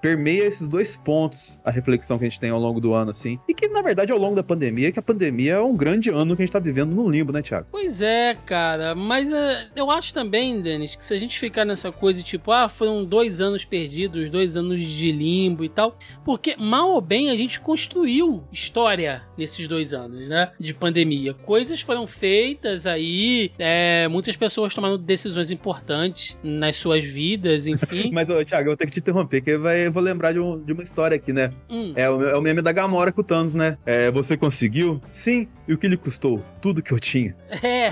permeia 0.00 0.44
esses 0.44 0.68
dois 0.68 0.96
pontos 0.96 1.58
a 1.64 1.70
reflexão 1.70 2.18
que 2.18 2.24
a 2.24 2.28
gente 2.28 2.40
tem 2.40 2.50
ao 2.50 2.60
longo 2.60 2.80
do 2.80 2.94
ano, 2.94 3.10
assim. 3.10 3.38
E 3.48 3.54
que, 3.54 3.68
na 3.68 3.82
verdade, 3.82 4.12
ao 4.12 4.18
longo 4.18 4.36
da 4.36 4.42
pandemia, 4.42 4.92
que 4.92 4.98
a 4.98 5.02
pandemia 5.02 5.54
é 5.54 5.60
um 5.60 5.76
grande 5.76 6.10
ano 6.10 6.36
que 6.36 6.42
a 6.42 6.46
gente 6.46 6.52
tá 6.52 6.58
vivendo 6.58 6.94
no 6.94 7.08
limbo, 7.08 7.32
né, 7.32 7.42
Thiago? 7.42 7.66
Pois 7.70 8.00
é, 8.00 8.36
cara. 8.46 8.94
Mas 8.94 9.30
uh, 9.30 9.70
eu 9.74 9.90
acho 9.90 10.14
também, 10.14 10.60
Denis, 10.60 10.94
que 10.94 11.04
se 11.04 11.12
a 11.12 11.18
gente 11.18 11.38
ficar 11.38 11.64
nessa 11.64 11.90
coisa 11.90 12.22
tipo, 12.22 12.52
ah, 12.52 12.68
foram 12.68 13.04
dois 13.04 13.40
anos 13.40 13.64
perdidos, 13.64 14.30
dois 14.30 14.56
anos 14.56 14.80
de 14.80 14.91
limbo 15.00 15.64
e 15.64 15.68
tal. 15.68 15.96
Porque, 16.24 16.56
mal 16.56 16.90
ou 16.90 17.00
bem, 17.00 17.30
a 17.30 17.36
gente 17.36 17.60
construiu 17.60 18.44
história 18.52 19.22
nesses 19.36 19.66
dois 19.66 19.92
anos, 19.92 20.28
né? 20.28 20.52
De 20.58 20.74
pandemia. 20.74 21.34
Coisas 21.34 21.80
foram 21.80 22.06
feitas 22.06 22.86
aí, 22.86 23.52
é, 23.58 24.06
muitas 24.08 24.36
pessoas 24.36 24.74
tomaram 24.74 24.98
decisões 24.98 25.50
importantes 25.50 26.36
nas 26.42 26.76
suas 26.76 27.04
vidas, 27.04 27.66
enfim. 27.66 28.10
Mas, 28.12 28.30
ô, 28.30 28.44
Thiago, 28.44 28.64
eu 28.64 28.70
vou 28.70 28.76
ter 28.76 28.86
que 28.86 28.92
te 28.92 29.00
interromper, 29.00 29.40
que 29.40 29.56
vai, 29.56 29.86
eu 29.86 29.92
vou 29.92 30.02
lembrar 30.02 30.32
de, 30.32 30.40
um, 30.40 30.62
de, 30.62 30.72
uma 30.72 30.82
história 30.82 31.16
aqui, 31.16 31.32
né? 31.32 31.52
Hum. 31.70 31.92
É, 31.96 32.08
o, 32.08 32.28
é, 32.28 32.36
o, 32.36 32.42
meme 32.42 32.62
da 32.62 32.72
Gamora 32.72 33.12
com 33.12 33.20
o 33.20 33.24
Thanos, 33.24 33.54
né? 33.54 33.78
É, 33.86 34.10
você 34.10 34.36
conseguiu? 34.36 35.00
Sim. 35.10 35.48
E 35.66 35.74
o 35.74 35.78
que 35.78 35.88
lhe 35.88 35.96
custou? 35.96 36.42
Tudo 36.60 36.82
que 36.82 36.92
eu 36.92 37.00
tinha. 37.00 37.34
É. 37.62 37.90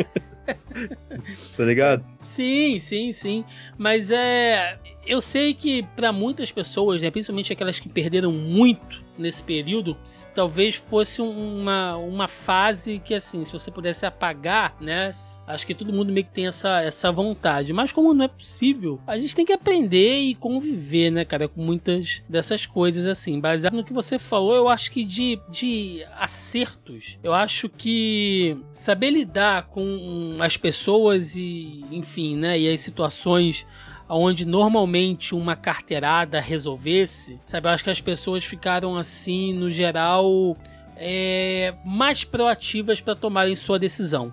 tá 1.57 1.65
ligado? 1.65 2.05
Sim, 2.23 2.81
sim, 2.81 3.13
sim. 3.13 3.45
Mas 3.79 4.11
é 4.11 4.79
eu 5.07 5.21
sei 5.21 5.55
que 5.55 5.83
para 5.83 6.13
muitas 6.13 6.53
pessoas, 6.53 7.01
né, 7.03 7.11
principalmente 7.11 7.53
aquelas 7.53 7.81
que 7.81 7.89
perderam 7.89 8.33
muito 8.33 9.03
nesse 9.21 9.43
período, 9.43 9.97
talvez 10.35 10.77
fosse 10.77 11.21
uma, 11.21 11.97
uma 11.97 12.27
fase 12.27 12.99
que, 13.05 13.15
assim, 13.15 13.45
se 13.45 13.53
você 13.53 13.71
pudesse 13.71 14.07
apagar, 14.07 14.75
né? 14.81 15.11
Acho 15.47 15.67
que 15.67 15.75
todo 15.75 15.93
mundo 15.93 16.11
meio 16.11 16.25
que 16.25 16.33
tem 16.33 16.47
essa, 16.47 16.81
essa 16.81 17.13
vontade. 17.13 17.73
Mas 17.73 17.93
como 17.93 18.15
não 18.15 18.25
é 18.25 18.29
possível, 18.29 18.99
a 19.07 19.19
gente 19.19 19.37
tem 19.37 19.45
que 19.45 19.53
aprender 19.53 20.21
e 20.21 20.35
conviver, 20.35 21.11
né, 21.11 21.25
cara, 21.25 21.49
com 21.49 21.61
muitas 21.61 22.23
dessas 22.29 22.65
coisas, 22.65 23.05
assim. 23.05 23.39
Baseado 23.39 23.75
no 23.75 23.85
que 23.85 23.93
você 23.93 24.19
falou, 24.19 24.55
eu 24.55 24.69
acho 24.69 24.91
que 24.91 25.05
de, 25.05 25.39
de 25.51 26.03
acertos, 26.19 27.19
eu 27.23 27.35
acho 27.35 27.69
que 27.69 28.57
saber 28.73 29.11
lidar 29.11 29.67
com 29.67 30.39
as 30.41 30.57
pessoas 30.57 31.37
e, 31.37 31.85
enfim, 31.91 32.37
né, 32.37 32.59
e 32.59 32.73
as 32.73 32.81
situações 32.81 33.67
onde 34.11 34.45
normalmente 34.45 35.35
uma 35.35 35.55
carteirada 35.55 36.41
resolvesse, 36.41 37.41
sabe? 37.45 37.69
Eu 37.69 37.73
acho 37.73 37.85
que 37.85 37.91
as 37.91 38.01
pessoas 38.01 38.45
ficaram 38.45 38.97
assim, 38.97 39.53
no 39.53 39.71
geral, 39.71 40.57
é, 40.97 41.75
mais 41.85 42.25
proativas 42.25 43.01
para 43.01 43.15
tomarem 43.15 43.55
sua 43.55 43.79
decisão. 43.79 44.33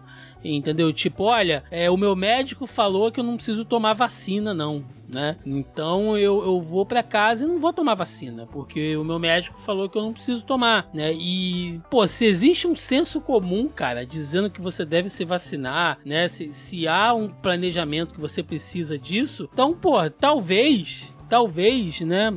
Entendeu? 0.55 0.91
Tipo, 0.93 1.25
olha, 1.25 1.63
é, 1.69 1.89
o 1.89 1.97
meu 1.97 2.15
médico 2.15 2.65
falou 2.65 3.11
que 3.11 3.19
eu 3.19 3.23
não 3.23 3.35
preciso 3.35 3.65
tomar 3.65 3.93
vacina, 3.93 4.53
não 4.53 4.83
né? 5.07 5.37
Então 5.45 6.17
eu, 6.17 6.43
eu 6.43 6.61
vou 6.61 6.85
para 6.85 7.01
casa 7.01 7.45
e 7.45 7.47
não 7.47 7.59
vou 7.59 7.71
tomar 7.71 7.95
vacina, 7.95 8.45
porque 8.47 8.95
o 8.97 9.03
meu 9.03 9.17
médico 9.17 9.59
falou 9.59 9.87
que 9.89 9.97
eu 9.97 10.01
não 10.01 10.13
preciso 10.13 10.43
tomar, 10.43 10.89
né? 10.93 11.13
E, 11.13 11.79
pô, 11.89 12.05
se 12.05 12.25
existe 12.25 12.67
um 12.67 12.75
senso 12.75 13.21
comum, 13.21 13.67
cara, 13.67 14.05
dizendo 14.05 14.49
que 14.49 14.61
você 14.61 14.83
deve 14.83 15.09
se 15.09 15.23
vacinar, 15.23 15.99
né? 16.05 16.27
Se, 16.27 16.51
se 16.51 16.87
há 16.87 17.13
um 17.13 17.29
planejamento 17.29 18.13
que 18.13 18.21
você 18.21 18.43
precisa 18.43 18.97
disso, 18.97 19.49
então, 19.51 19.73
pô, 19.73 20.09
talvez, 20.09 21.13
talvez, 21.29 22.01
né? 22.01 22.33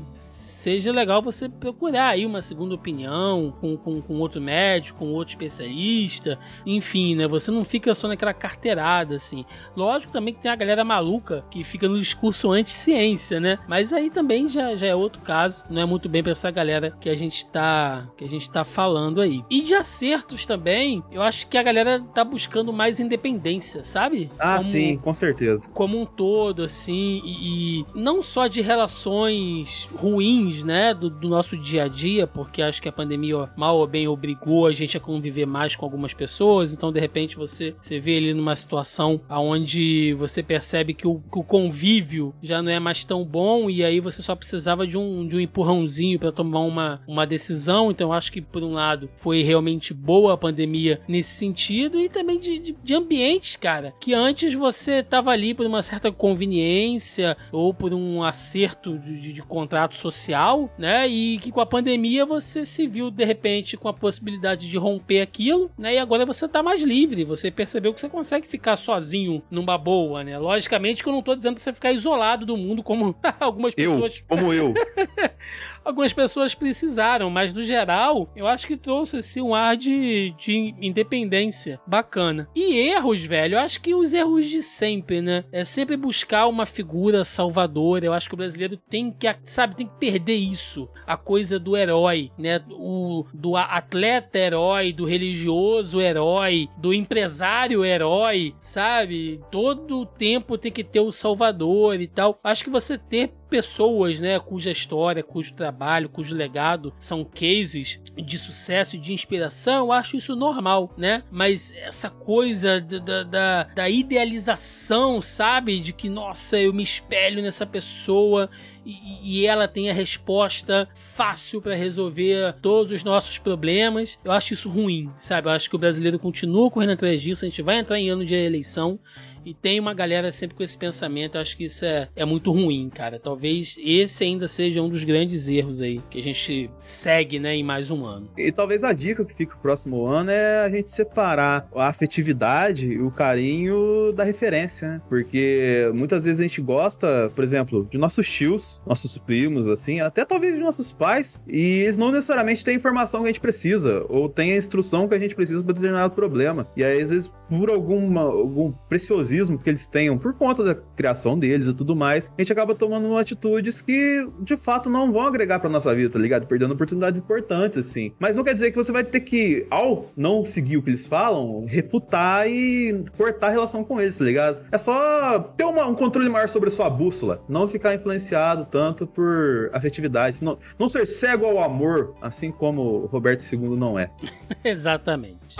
Seja 0.60 0.92
legal 0.92 1.22
você 1.22 1.48
procurar 1.48 2.08
aí 2.08 2.26
uma 2.26 2.42
segunda 2.42 2.74
opinião 2.74 3.54
com, 3.60 3.76
com, 3.78 4.02
com 4.02 4.18
outro 4.18 4.40
médico, 4.42 4.98
com 4.98 5.12
outro 5.12 5.32
especialista, 5.32 6.38
enfim, 6.66 7.14
né? 7.14 7.26
Você 7.26 7.50
não 7.50 7.64
fica 7.64 7.94
só 7.94 8.06
naquela 8.06 8.34
carteirada, 8.34 9.14
assim. 9.14 9.44
Lógico 9.74 10.12
também 10.12 10.34
que 10.34 10.40
tem 10.40 10.50
a 10.50 10.56
galera 10.56 10.84
maluca 10.84 11.44
que 11.50 11.64
fica 11.64 11.88
no 11.88 11.98
discurso 11.98 12.50
anti-ciência, 12.50 13.40
né? 13.40 13.58
Mas 13.66 13.92
aí 13.92 14.10
também 14.10 14.48
já, 14.48 14.76
já 14.76 14.88
é 14.88 14.94
outro 14.94 15.22
caso, 15.22 15.64
não 15.70 15.80
é 15.80 15.86
muito 15.86 16.10
bem 16.10 16.22
pra 16.22 16.32
essa 16.32 16.50
galera 16.50 16.94
que 17.00 17.08
a 17.08 17.14
gente 17.16 17.46
tá, 17.46 18.06
que 18.18 18.24
a 18.24 18.28
gente 18.28 18.50
tá 18.50 18.62
falando 18.62 19.22
aí. 19.22 19.42
E 19.48 19.62
de 19.62 19.74
acertos 19.74 20.44
também, 20.44 21.02
eu 21.10 21.22
acho 21.22 21.46
que 21.46 21.56
a 21.56 21.62
galera 21.62 22.04
tá 22.14 22.22
buscando 22.22 22.70
mais 22.70 23.00
independência, 23.00 23.82
sabe? 23.82 24.30
Ah, 24.38 24.58
como, 24.58 24.60
sim, 24.60 24.98
com 24.98 25.14
certeza. 25.14 25.70
Como 25.72 25.98
um 25.98 26.04
todo, 26.04 26.62
assim, 26.62 27.22
e, 27.24 27.80
e 27.80 27.86
não 27.94 28.22
só 28.22 28.46
de 28.46 28.60
relações 28.60 29.88
ruins 29.94 30.49
ruins, 30.50 30.64
né, 30.64 30.92
do, 30.92 31.08
do, 31.08 31.28
nosso 31.28 31.56
dia 31.56 31.84
a 31.84 31.88
dia, 31.88 32.26
porque 32.26 32.60
acho 32.60 32.82
que 32.82 32.88
a 32.88 32.92
pandemia, 32.92 33.48
mal 33.56 33.78
ou 33.78 33.86
bem, 33.86 34.08
obrigou 34.08 34.66
a 34.66 34.72
gente 34.72 34.96
a 34.96 35.00
conviver 35.00 35.46
mais 35.46 35.76
com 35.76 35.84
algumas 35.84 36.12
pessoas, 36.12 36.74
então 36.74 36.92
de 36.92 37.00
repente 37.00 37.36
você, 37.36 37.74
você 37.80 37.98
vê 37.98 38.12
ele 38.12 38.34
numa 38.34 38.54
situação 38.56 39.20
onde 39.30 40.14
você 40.14 40.42
percebe 40.42 40.92
que 40.92 41.06
o, 41.06 41.20
que 41.20 41.38
o 41.38 41.44
convívio 41.44 42.34
já 42.42 42.60
não 42.60 42.70
é 42.70 42.80
mais 42.80 43.04
tão 43.04 43.24
bom 43.24 43.70
e 43.70 43.84
aí 43.84 44.00
você 44.00 44.22
só 44.22 44.34
precisava 44.34 44.86
de 44.86 44.98
um, 44.98 45.26
de 45.26 45.36
um 45.36 45.40
empurrãozinho 45.40 46.18
para 46.18 46.32
tomar 46.32 46.60
uma, 46.60 47.00
uma 47.06 47.26
decisão, 47.26 47.90
então 47.90 48.12
acho 48.12 48.32
que 48.32 48.40
por 48.40 48.62
um 48.62 48.72
lado 48.72 49.08
foi 49.16 49.42
realmente 49.42 49.94
boa 49.94 50.34
a 50.34 50.38
pandemia 50.38 51.00
nesse 51.06 51.30
sentido 51.30 52.00
e 52.00 52.08
também 52.08 52.38
de, 52.38 52.58
de, 52.58 52.76
de 52.82 52.94
ambientes, 52.94 53.56
cara, 53.56 53.94
que 54.00 54.12
antes 54.12 54.52
você 54.54 55.02
tava 55.02 55.30
ali 55.30 55.54
por 55.54 55.66
uma 55.66 55.82
certa 55.82 56.10
conveniência 56.10 57.36
ou 57.52 57.72
por 57.72 57.94
um 57.94 58.22
acerto 58.22 58.98
de, 58.98 59.20
de, 59.20 59.32
de 59.32 59.42
contrato 59.42 59.94
social 59.94 60.39
social, 60.40 60.70
né? 60.78 61.06
E 61.06 61.38
que 61.38 61.52
com 61.52 61.60
a 61.60 61.66
pandemia 61.66 62.24
você 62.24 62.64
se 62.64 62.86
viu 62.86 63.10
de 63.10 63.24
repente 63.24 63.76
com 63.76 63.88
a 63.88 63.92
possibilidade 63.92 64.68
de 64.68 64.76
romper 64.76 65.20
aquilo, 65.20 65.70
né? 65.76 65.94
E 65.94 65.98
agora 65.98 66.24
você 66.24 66.48
tá 66.48 66.62
mais 66.62 66.82
livre, 66.82 67.24
você 67.24 67.50
percebeu 67.50 67.92
que 67.92 68.00
você 68.00 68.08
consegue 68.08 68.46
ficar 68.46 68.76
sozinho 68.76 69.42
numa 69.50 69.76
boa, 69.76 70.24
né? 70.24 70.38
Logicamente 70.38 71.02
que 71.02 71.08
eu 71.08 71.12
não 71.12 71.22
tô 71.22 71.34
dizendo 71.34 71.54
pra 71.54 71.62
você 71.62 71.72
ficar 71.72 71.92
isolado 71.92 72.46
do 72.46 72.56
mundo 72.56 72.82
como 72.82 73.14
algumas 73.38 73.74
pessoas. 73.74 74.18
Eu, 74.18 74.36
como 74.36 74.52
eu. 74.52 74.74
algumas 75.84 76.12
pessoas 76.12 76.54
precisaram, 76.54 77.30
mas 77.30 77.52
no 77.52 77.62
geral, 77.62 78.30
eu 78.36 78.46
acho 78.46 78.66
que 78.66 78.76
trouxe 78.76 79.18
assim, 79.18 79.40
um 79.40 79.54
ar 79.54 79.76
de, 79.76 80.34
de 80.38 80.74
independência 80.80 81.80
bacana. 81.86 82.48
E 82.54 82.78
erros, 82.78 83.22
velho, 83.22 83.54
eu 83.54 83.60
acho 83.60 83.80
que 83.80 83.94
os 83.94 84.14
erros 84.14 84.46
de 84.48 84.62
sempre, 84.62 85.20
né? 85.20 85.44
É 85.52 85.64
sempre 85.64 85.96
buscar 85.96 86.46
uma 86.46 86.66
figura 86.66 87.24
salvadora. 87.24 88.04
Eu 88.04 88.12
acho 88.12 88.28
que 88.28 88.34
o 88.34 88.38
brasileiro 88.38 88.76
tem 88.76 89.10
que, 89.10 89.26
sabe, 89.44 89.76
tem 89.76 89.86
que 89.86 89.98
perder 89.98 90.34
isso. 90.34 90.88
A 91.06 91.16
coisa 91.16 91.58
do 91.58 91.76
herói, 91.76 92.30
né? 92.38 92.62
O, 92.70 93.24
do 93.32 93.56
atleta 93.56 94.38
herói, 94.38 94.92
do 94.92 95.04
religioso 95.04 96.00
herói, 96.00 96.68
do 96.76 96.92
empresário 96.92 97.84
herói, 97.84 98.54
sabe? 98.58 99.40
Todo 99.50 100.06
tempo 100.06 100.58
tem 100.58 100.72
que 100.72 100.84
ter 100.84 101.00
o 101.00 101.12
salvador 101.12 102.00
e 102.00 102.06
tal. 102.06 102.38
Acho 102.42 102.64
que 102.64 102.70
você 102.70 102.96
ter 102.96 103.32
pessoas, 103.50 104.20
né, 104.20 104.38
cuja 104.38 104.70
história, 104.70 105.22
cujo 105.22 105.52
trabalho, 105.52 106.08
cujo 106.08 106.34
legado 106.34 106.94
são 106.98 107.24
cases 107.24 108.00
de 108.16 108.38
sucesso 108.38 108.96
e 108.96 108.98
de 108.98 109.12
inspiração, 109.12 109.86
eu 109.86 109.92
acho 109.92 110.16
isso 110.16 110.36
normal, 110.36 110.94
né? 110.96 111.24
Mas 111.30 111.74
essa 111.76 112.08
coisa 112.08 112.80
da, 112.80 113.24
da, 113.24 113.62
da 113.64 113.90
idealização, 113.90 115.20
sabe? 115.20 115.80
De 115.80 115.92
que, 115.92 116.08
nossa, 116.08 116.58
eu 116.58 116.72
me 116.72 116.82
espelho 116.82 117.42
nessa 117.42 117.66
pessoa 117.66 118.48
e, 118.84 119.40
e 119.40 119.46
ela 119.46 119.68
tem 119.68 119.90
a 119.90 119.94
resposta 119.94 120.88
fácil 120.94 121.60
para 121.60 121.74
resolver 121.74 122.54
todos 122.62 122.92
os 122.92 123.04
nossos 123.04 123.38
problemas. 123.38 124.18
Eu 124.24 124.32
acho 124.32 124.54
isso 124.54 124.68
ruim, 124.68 125.10
sabe? 125.18 125.48
Eu 125.48 125.52
acho 125.52 125.68
que 125.68 125.76
o 125.76 125.78
brasileiro 125.78 126.18
continua 126.18 126.70
correndo 126.70 126.92
atrás 126.92 127.20
disso. 127.20 127.44
A 127.44 127.48
gente 127.48 127.62
vai 127.62 127.78
entrar 127.78 127.98
em 127.98 128.10
ano 128.10 128.24
de 128.24 128.34
eleição 128.34 128.98
e 129.44 129.54
tem 129.54 129.80
uma 129.80 129.94
galera 129.94 130.30
sempre 130.32 130.56
com 130.56 130.62
esse 130.62 130.76
pensamento. 130.76 131.36
Eu 131.36 131.40
acho 131.40 131.56
que 131.56 131.64
isso 131.64 131.84
é, 131.84 132.08
é 132.14 132.24
muito 132.24 132.50
ruim, 132.52 132.88
cara. 132.90 133.18
Talvez 133.18 133.76
esse 133.82 134.24
ainda 134.24 134.46
seja 134.46 134.82
um 134.82 134.88
dos 134.88 135.04
grandes 135.04 135.48
erros 135.48 135.80
aí 135.80 136.00
que 136.10 136.18
a 136.18 136.22
gente 136.22 136.70
segue, 136.78 137.38
né, 137.38 137.54
em 137.54 137.62
mais 137.62 137.90
um 137.90 138.04
ano. 138.04 138.30
E 138.36 138.52
talvez 138.52 138.84
a 138.84 138.92
dica 138.92 139.24
que 139.24 139.34
fica 139.34 139.54
o 139.54 139.58
próximo 139.58 140.06
ano 140.06 140.30
é 140.30 140.64
a 140.64 140.70
gente 140.70 140.90
separar 140.90 141.68
a 141.74 141.88
afetividade 141.88 142.86
e 142.86 143.00
o 143.00 143.10
carinho 143.10 144.12
da 144.12 144.24
referência, 144.24 144.88
né? 144.88 145.02
Porque 145.08 145.90
muitas 145.94 146.24
vezes 146.24 146.40
a 146.40 146.42
gente 146.42 146.60
gosta, 146.60 147.30
por 147.34 147.44
exemplo, 147.44 147.86
de 147.90 147.98
nossos 147.98 148.30
tios, 148.30 148.82
nossos 148.86 149.18
primos, 149.18 149.68
assim, 149.68 150.00
até 150.00 150.24
talvez 150.24 150.54
de 150.54 150.60
nossos 150.60 150.92
pais, 150.92 151.40
e 151.46 151.80
eles 151.80 151.96
não 151.96 152.12
necessariamente 152.12 152.64
têm 152.64 152.74
a 152.74 152.76
informação 152.76 153.20
que 153.20 153.26
a 153.26 153.32
gente 153.32 153.40
precisa, 153.40 154.04
ou 154.08 154.28
têm 154.28 154.52
a 154.52 154.56
instrução 154.56 155.08
que 155.08 155.14
a 155.14 155.18
gente 155.18 155.34
precisa 155.34 155.62
para 155.62 155.74
determinado 155.74 156.14
problema. 156.14 156.68
E 156.76 156.84
aí, 156.84 157.00
às 157.00 157.10
vezes, 157.10 157.32
por 157.48 157.70
alguma, 157.70 158.22
algum 158.22 158.72
preciosismo 158.88 159.29
que 159.62 159.70
eles 159.70 159.86
tenham 159.86 160.18
por 160.18 160.34
conta 160.34 160.64
da 160.64 160.74
criação 160.74 161.38
deles 161.38 161.66
e 161.66 161.74
tudo 161.74 161.94
mais, 161.94 162.32
a 162.36 162.40
gente 162.40 162.52
acaba 162.52 162.74
tomando 162.74 163.16
atitudes 163.16 163.82
que 163.82 164.28
de 164.40 164.56
fato 164.56 164.88
não 164.88 165.12
vão 165.12 165.26
agregar 165.26 165.58
pra 165.58 165.68
nossa 165.68 165.94
vida, 165.94 166.10
tá 166.10 166.18
ligado? 166.18 166.46
Perdendo 166.46 166.72
oportunidades 166.72 167.20
importantes, 167.20 167.78
assim. 167.78 168.12
Mas 168.18 168.34
não 168.34 168.44
quer 168.44 168.54
dizer 168.54 168.70
que 168.70 168.76
você 168.76 168.92
vai 168.92 169.04
ter 169.04 169.20
que, 169.20 169.66
ao 169.70 170.10
não 170.16 170.44
seguir 170.44 170.76
o 170.76 170.82
que 170.82 170.90
eles 170.90 171.06
falam, 171.06 171.64
refutar 171.66 172.48
e 172.48 173.04
cortar 173.16 173.48
a 173.48 173.50
relação 173.50 173.84
com 173.84 174.00
eles, 174.00 174.18
tá 174.18 174.24
ligado? 174.24 174.66
É 174.70 174.78
só 174.78 175.38
ter 175.56 175.64
uma, 175.64 175.86
um 175.86 175.94
controle 175.94 176.28
maior 176.28 176.48
sobre 176.48 176.68
a 176.68 176.72
sua 176.72 176.90
bússola, 176.90 177.42
não 177.48 177.66
ficar 177.68 177.94
influenciado 177.94 178.64
tanto 178.64 179.06
por 179.06 179.70
afetividade, 179.72 180.42
não, 180.44 180.58
não 180.78 180.88
ser 180.88 181.06
cego 181.06 181.46
ao 181.46 181.62
amor, 181.62 182.14
assim 182.20 182.50
como 182.50 183.06
Roberto 183.06 183.42
II 183.42 183.76
não 183.76 183.98
é. 183.98 184.10
Exatamente. 184.64 185.56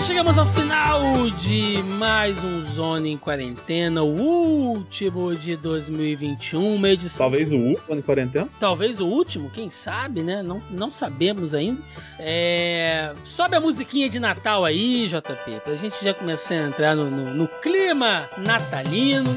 E 0.00 0.02
chegamos 0.02 0.38
ao 0.38 0.46
final 0.46 1.28
de 1.28 1.82
mais 1.82 2.42
um 2.42 2.64
Zone 2.72 3.10
em 3.10 3.18
Quarentena, 3.18 4.02
o 4.02 4.06
último 4.06 5.36
de 5.36 5.56
2021, 5.56 6.74
uma 6.74 6.88
edição. 6.88 7.18
Talvez 7.18 7.52
o 7.52 7.58
último 7.58 7.94
em 7.94 8.00
quarentena? 8.00 8.48
Talvez 8.58 8.98
o 8.98 9.06
último, 9.06 9.50
quem 9.50 9.68
sabe, 9.68 10.22
né? 10.22 10.42
Não, 10.42 10.62
não 10.70 10.90
sabemos 10.90 11.54
ainda. 11.54 11.82
É... 12.18 13.12
Sobe 13.24 13.56
a 13.56 13.60
musiquinha 13.60 14.08
de 14.08 14.18
Natal 14.18 14.64
aí, 14.64 15.06
JP, 15.06 15.60
pra 15.62 15.74
gente 15.74 16.02
já 16.02 16.14
começar 16.14 16.54
a 16.54 16.68
entrar 16.68 16.96
no, 16.96 17.10
no, 17.10 17.34
no 17.34 17.46
clima 17.60 18.26
natalino. 18.38 19.30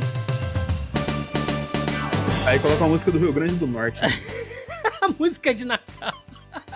Aí 2.47 2.57
coloca 2.59 2.85
a 2.85 2.87
música 2.87 3.11
do 3.11 3.19
Rio 3.19 3.33
Grande 3.33 3.55
do 3.55 3.67
Norte. 3.67 3.99
a 5.01 5.09
música 5.19 5.53
de 5.53 5.65
Natal. 5.65 6.13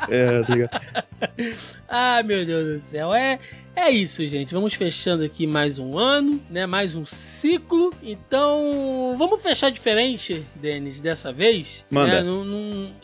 É, 0.10 0.44
tá 0.44 0.54
ligado? 0.54 1.07
ah, 1.88 2.22
meu 2.24 2.46
Deus 2.46 2.74
do 2.74 2.80
céu. 2.80 3.14
É, 3.14 3.40
é 3.78 3.92
isso, 3.92 4.26
gente. 4.26 4.56
Vamos 4.56 4.74
fechando 4.74 5.24
aqui 5.24 5.46
mais 5.46 5.78
um 5.78 6.00
ano, 6.00 6.42
né? 6.50 6.66
Mais 6.66 6.96
um 6.96 7.06
ciclo. 7.06 7.94
Então, 8.02 9.16
vamos 9.20 9.40
fechar 9.40 9.70
diferente, 9.70 10.44
Denis, 10.56 11.00
dessa 11.00 11.32
vez. 11.32 11.86
Manda. 11.92 12.24
Né? 12.24 12.28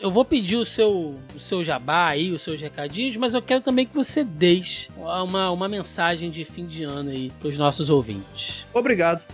eu 0.00 0.10
vou 0.10 0.24
pedir 0.24 0.56
o 0.56 0.64
seu, 0.64 1.14
o 1.32 1.38
seu 1.38 1.62
jabá 1.62 2.08
aí, 2.08 2.32
os 2.32 2.42
seus 2.42 2.60
recadinhos, 2.60 3.16
mas 3.16 3.34
eu 3.34 3.40
quero 3.40 3.60
também 3.60 3.86
que 3.86 3.94
você 3.94 4.24
deixe 4.24 4.88
uma, 4.96 5.48
uma 5.52 5.68
mensagem 5.68 6.28
de 6.28 6.44
fim 6.44 6.66
de 6.66 6.82
ano 6.82 7.10
aí 7.10 7.30
para 7.38 7.48
os 7.48 7.56
nossos 7.56 7.88
ouvintes. 7.88 8.66
Obrigado. 8.74 9.24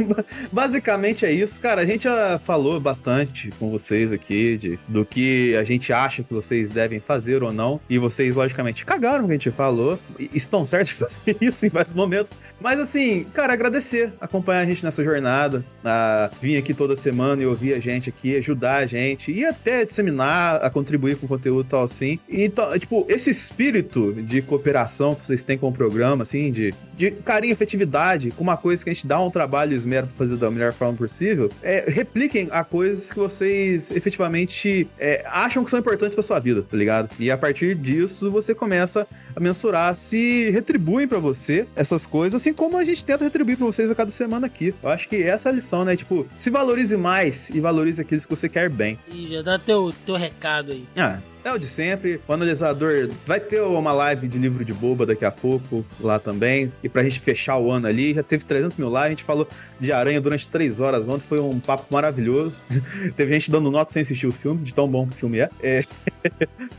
Basicamente 0.50 1.26
é 1.26 1.30
isso. 1.30 1.60
Cara, 1.60 1.82
a 1.82 1.86
gente 1.86 2.04
já 2.04 2.38
falou 2.38 2.80
bastante 2.80 3.50
com 3.58 3.70
vocês 3.70 4.12
aqui 4.12 4.56
de, 4.56 4.78
do 4.88 5.04
que 5.04 5.54
a 5.56 5.62
gente 5.62 5.92
acha 5.92 6.22
que 6.22 6.32
vocês 6.32 6.70
devem 6.70 7.00
fazer 7.00 7.42
ou 7.42 7.52
não. 7.52 7.78
E 7.86 7.98
vocês, 7.98 8.25
logicamente, 8.34 8.84
cagaram 8.84 9.24
o 9.24 9.26
que 9.26 9.32
a 9.32 9.36
gente 9.36 9.50
falou. 9.50 9.98
Estão 10.32 10.66
certos 10.66 10.88
de 10.88 10.94
fazer 10.94 11.36
isso 11.40 11.66
em 11.66 11.68
vários 11.68 11.94
momentos. 11.94 12.32
Mas 12.60 12.80
assim, 12.80 13.24
cara, 13.34 13.52
agradecer, 13.52 14.12
acompanhar 14.20 14.60
a 14.60 14.66
gente 14.66 14.84
nessa 14.84 15.02
jornada, 15.04 15.64
a 15.84 16.30
vir 16.40 16.56
aqui 16.56 16.74
toda 16.74 16.96
semana 16.96 17.42
e 17.42 17.46
ouvir 17.46 17.74
a 17.74 17.78
gente 17.78 18.08
aqui, 18.08 18.36
ajudar 18.36 18.76
a 18.76 18.86
gente 18.86 19.32
e 19.32 19.44
até 19.44 19.84
disseminar, 19.84 20.64
a 20.64 20.70
contribuir 20.70 21.16
com 21.16 21.26
conteúdo 21.26 21.66
e 21.66 21.70
tal 21.70 21.84
assim. 21.84 22.18
Então, 22.28 22.78
tipo, 22.78 23.06
esse 23.08 23.30
espírito 23.30 24.12
de 24.12 24.42
cooperação 24.42 25.14
que 25.14 25.26
vocês 25.26 25.44
têm 25.44 25.58
com 25.58 25.68
o 25.68 25.72
programa, 25.72 26.22
assim, 26.22 26.50
de, 26.50 26.74
de 26.96 27.10
carinho 27.10 27.50
e 27.50 27.52
efetividade, 27.52 28.30
com 28.30 28.42
uma 28.42 28.56
coisa 28.56 28.82
que 28.82 28.90
a 28.90 28.92
gente 28.92 29.06
dá 29.06 29.20
um 29.20 29.30
trabalho 29.30 29.72
e 29.72 29.74
esmero 29.74 30.06
pra 30.06 30.16
fazer 30.16 30.36
da 30.36 30.50
melhor 30.50 30.72
forma 30.72 30.96
possível, 30.96 31.50
é, 31.62 31.84
repliquem 31.88 32.48
a 32.50 32.64
coisas 32.64 33.12
que 33.12 33.18
vocês 33.18 33.90
efetivamente 33.90 34.88
é, 34.98 35.24
acham 35.26 35.64
que 35.64 35.70
são 35.70 35.78
importantes 35.78 36.14
pra 36.14 36.22
sua 36.22 36.38
vida, 36.38 36.62
tá 36.62 36.76
ligado? 36.76 37.10
E 37.18 37.30
a 37.30 37.36
partir 37.36 37.74
disso 37.74 38.15
você 38.20 38.54
começa 38.54 39.06
a 39.34 39.40
mensurar 39.40 39.94
se 39.94 40.50
retribuem 40.50 41.06
para 41.06 41.18
você 41.18 41.66
essas 41.74 42.06
coisas, 42.06 42.40
assim 42.40 42.52
como 42.52 42.76
a 42.76 42.84
gente 42.84 43.04
tenta 43.04 43.24
retribuir 43.24 43.56
para 43.56 43.66
vocês 43.66 43.90
a 43.90 43.94
cada 43.94 44.10
semana 44.10 44.46
aqui. 44.46 44.74
Eu 44.82 44.90
acho 44.90 45.08
que 45.08 45.22
essa 45.22 45.48
é 45.48 45.52
a 45.52 45.54
lição, 45.54 45.84
né? 45.84 45.96
Tipo, 45.96 46.26
se 46.36 46.50
valorize 46.50 46.96
mais 46.96 47.50
e 47.50 47.60
valorize 47.60 48.00
aqueles 48.00 48.24
que 48.24 48.34
você 48.34 48.48
quer 48.48 48.70
bem. 48.70 48.98
E 49.10 49.28
já 49.28 49.42
dá 49.42 49.58
teu, 49.58 49.92
teu 50.04 50.16
recado 50.16 50.72
aí. 50.72 50.84
Ah, 50.96 51.20
é 51.46 51.52
o 51.52 51.58
de 51.58 51.68
sempre. 51.68 52.20
O 52.26 52.32
analisador 52.32 53.08
vai 53.24 53.38
ter 53.38 53.60
uma 53.60 53.92
live 53.92 54.26
de 54.26 54.36
livro 54.36 54.64
de 54.64 54.74
boba 54.74 55.06
daqui 55.06 55.24
a 55.24 55.30
pouco 55.30 55.86
lá 56.00 56.18
também. 56.18 56.72
E 56.82 56.88
pra 56.88 57.04
gente 57.04 57.20
fechar 57.20 57.56
o 57.56 57.70
ano 57.70 57.86
ali, 57.86 58.12
já 58.12 58.22
teve 58.22 58.44
300 58.44 58.76
mil 58.76 58.88
lives. 58.88 59.04
A 59.04 59.08
gente 59.10 59.22
falou 59.22 59.48
de 59.78 59.92
Aranha 59.92 60.20
durante 60.20 60.48
3 60.48 60.80
horas 60.80 61.06
ontem. 61.06 61.24
Foi 61.24 61.38
um 61.38 61.60
papo 61.60 61.86
maravilhoso. 61.88 62.62
teve 63.16 63.32
gente 63.34 63.48
dando 63.48 63.70
nota 63.70 63.92
sem 63.92 64.02
assistir 64.02 64.26
o 64.26 64.32
filme, 64.32 64.64
de 64.64 64.74
tão 64.74 64.88
bom 64.88 65.06
que 65.06 65.14
o 65.14 65.16
filme 65.16 65.38
é. 65.38 65.48
é... 65.62 65.84